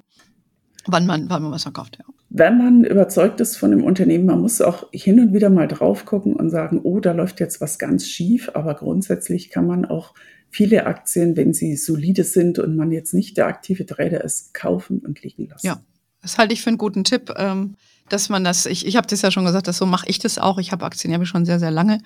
[0.87, 2.05] Wann man, wann man was verkauft, ja.
[2.29, 6.05] Wenn man überzeugt ist von dem Unternehmen, man muss auch hin und wieder mal drauf
[6.05, 8.51] gucken und sagen, oh, da läuft jetzt was ganz schief.
[8.55, 10.15] Aber grundsätzlich kann man auch
[10.51, 14.99] viele Aktien, wenn sie solide sind und man jetzt nicht der aktive Trader ist, kaufen
[14.99, 15.67] und liegen lassen.
[15.67, 15.81] Ja,
[16.23, 17.33] das halte ich für einen guten Tipp.
[17.37, 17.77] Ähm,
[18.09, 20.39] dass man das, ich, ich habe das ja schon gesagt, dass so mache ich das
[20.39, 20.59] auch.
[20.59, 22.01] Ich habe Aktien ja schon sehr, sehr lange.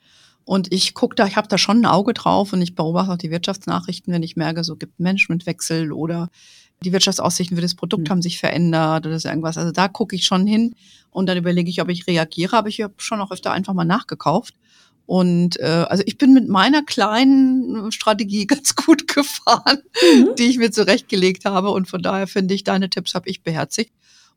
[0.45, 3.19] Und ich gucke da, ich habe da schon ein Auge drauf und ich beobachte auch
[3.19, 6.31] die Wirtschaftsnachrichten, wenn ich merke, so gibt Managementwechsel oder
[6.83, 8.11] die Wirtschaftsaussichten für das Produkt mhm.
[8.11, 9.59] haben sich verändert oder so irgendwas.
[9.59, 10.75] Also da gucke ich schon hin
[11.11, 12.57] und dann überlege ich, ob ich reagiere.
[12.57, 14.55] Aber ich habe schon auch öfter einfach mal nachgekauft.
[15.07, 19.83] Und äh, also ich bin mit meiner kleinen Strategie ganz gut gefahren,
[20.15, 20.35] mhm.
[20.39, 21.71] die ich mir zurechtgelegt habe.
[21.71, 23.93] Und von daher finde ich, deine Tipps habe ich beherzigt.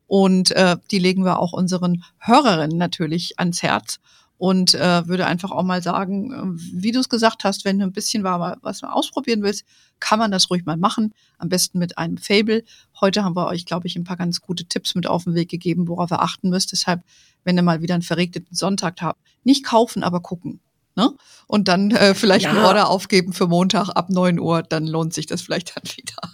[0.06, 4.00] Und äh, die legen wir auch unseren Hörerinnen natürlich ans Herz.
[4.36, 7.84] Und äh, würde einfach auch mal sagen, äh, wie du es gesagt hast, wenn du
[7.84, 9.64] ein bisschen was ausprobieren willst,
[10.00, 11.14] kann man das ruhig mal machen.
[11.38, 12.64] Am besten mit einem Fable.
[13.00, 15.50] Heute haben wir euch, glaube ich, ein paar ganz gute Tipps mit auf den Weg
[15.50, 16.72] gegeben, worauf ihr achten müsst.
[16.72, 17.02] Deshalb,
[17.44, 20.60] wenn ihr mal wieder einen verregneten Sonntag habt, nicht kaufen, aber gucken.
[20.96, 21.10] Ne?
[21.46, 22.50] Und dann äh, vielleicht ja.
[22.50, 26.33] einen Order aufgeben für Montag ab 9 Uhr, dann lohnt sich das vielleicht dann wieder.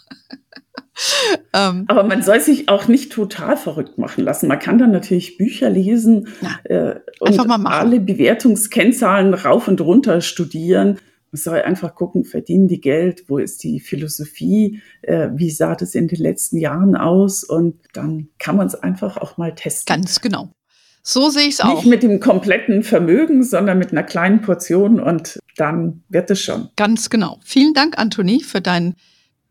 [1.55, 4.49] ähm, Aber man soll sich auch nicht total verrückt machen lassen.
[4.49, 6.29] Man kann dann natürlich Bücher lesen
[6.64, 10.99] äh, und alle Bewertungskennzahlen rauf und runter studieren.
[11.33, 15.95] Man soll einfach gucken, verdienen die Geld, wo ist die Philosophie, äh, wie sah das
[15.95, 19.95] in den letzten Jahren aus und dann kann man es einfach auch mal testen.
[19.95, 20.51] Ganz genau.
[21.03, 21.77] So sehe ich es auch.
[21.77, 26.68] Nicht mit dem kompletten Vermögen, sondern mit einer kleinen Portion und dann wird es schon.
[26.77, 27.39] Ganz genau.
[27.45, 28.97] Vielen Dank, Anthony, für dein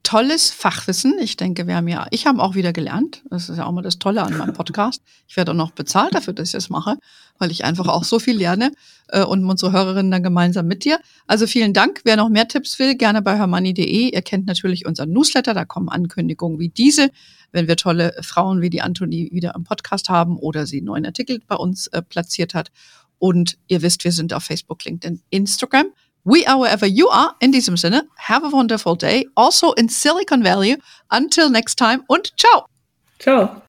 [0.04, 1.18] tolles Fachwissen.
[1.20, 3.24] Ich denke, wir haben ja, ich habe auch wieder gelernt.
[3.30, 5.02] Das ist ja auch mal das Tolle an meinem Podcast.
[5.28, 6.98] Ich werde auch noch bezahlt dafür, dass ich das mache,
[7.38, 8.72] weil ich einfach auch so viel lerne
[9.10, 11.00] äh, und unsere Hörerinnen dann gemeinsam mit dir.
[11.28, 12.02] Also vielen Dank.
[12.06, 14.12] Wer noch mehr Tipps will, gerne bei hermoney.de.
[14.14, 17.10] Ihr kennt natürlich unseren Newsletter, da kommen Ankündigungen wie diese,
[17.52, 21.06] wenn wir tolle Frauen wie die Antonie wieder im Podcast haben oder sie einen neuen
[21.06, 22.72] Artikel bei uns äh, platziert hat.
[23.20, 25.88] Und ihr wisst, wir sind auf Facebook, LinkedIn, Instagram.
[26.24, 27.36] We are wherever you are.
[27.40, 29.28] In diesem Sinne, have a wonderful day.
[29.36, 30.78] Also in Silicon Valley.
[31.10, 32.66] Until next time und ciao.
[33.20, 33.62] Ciao.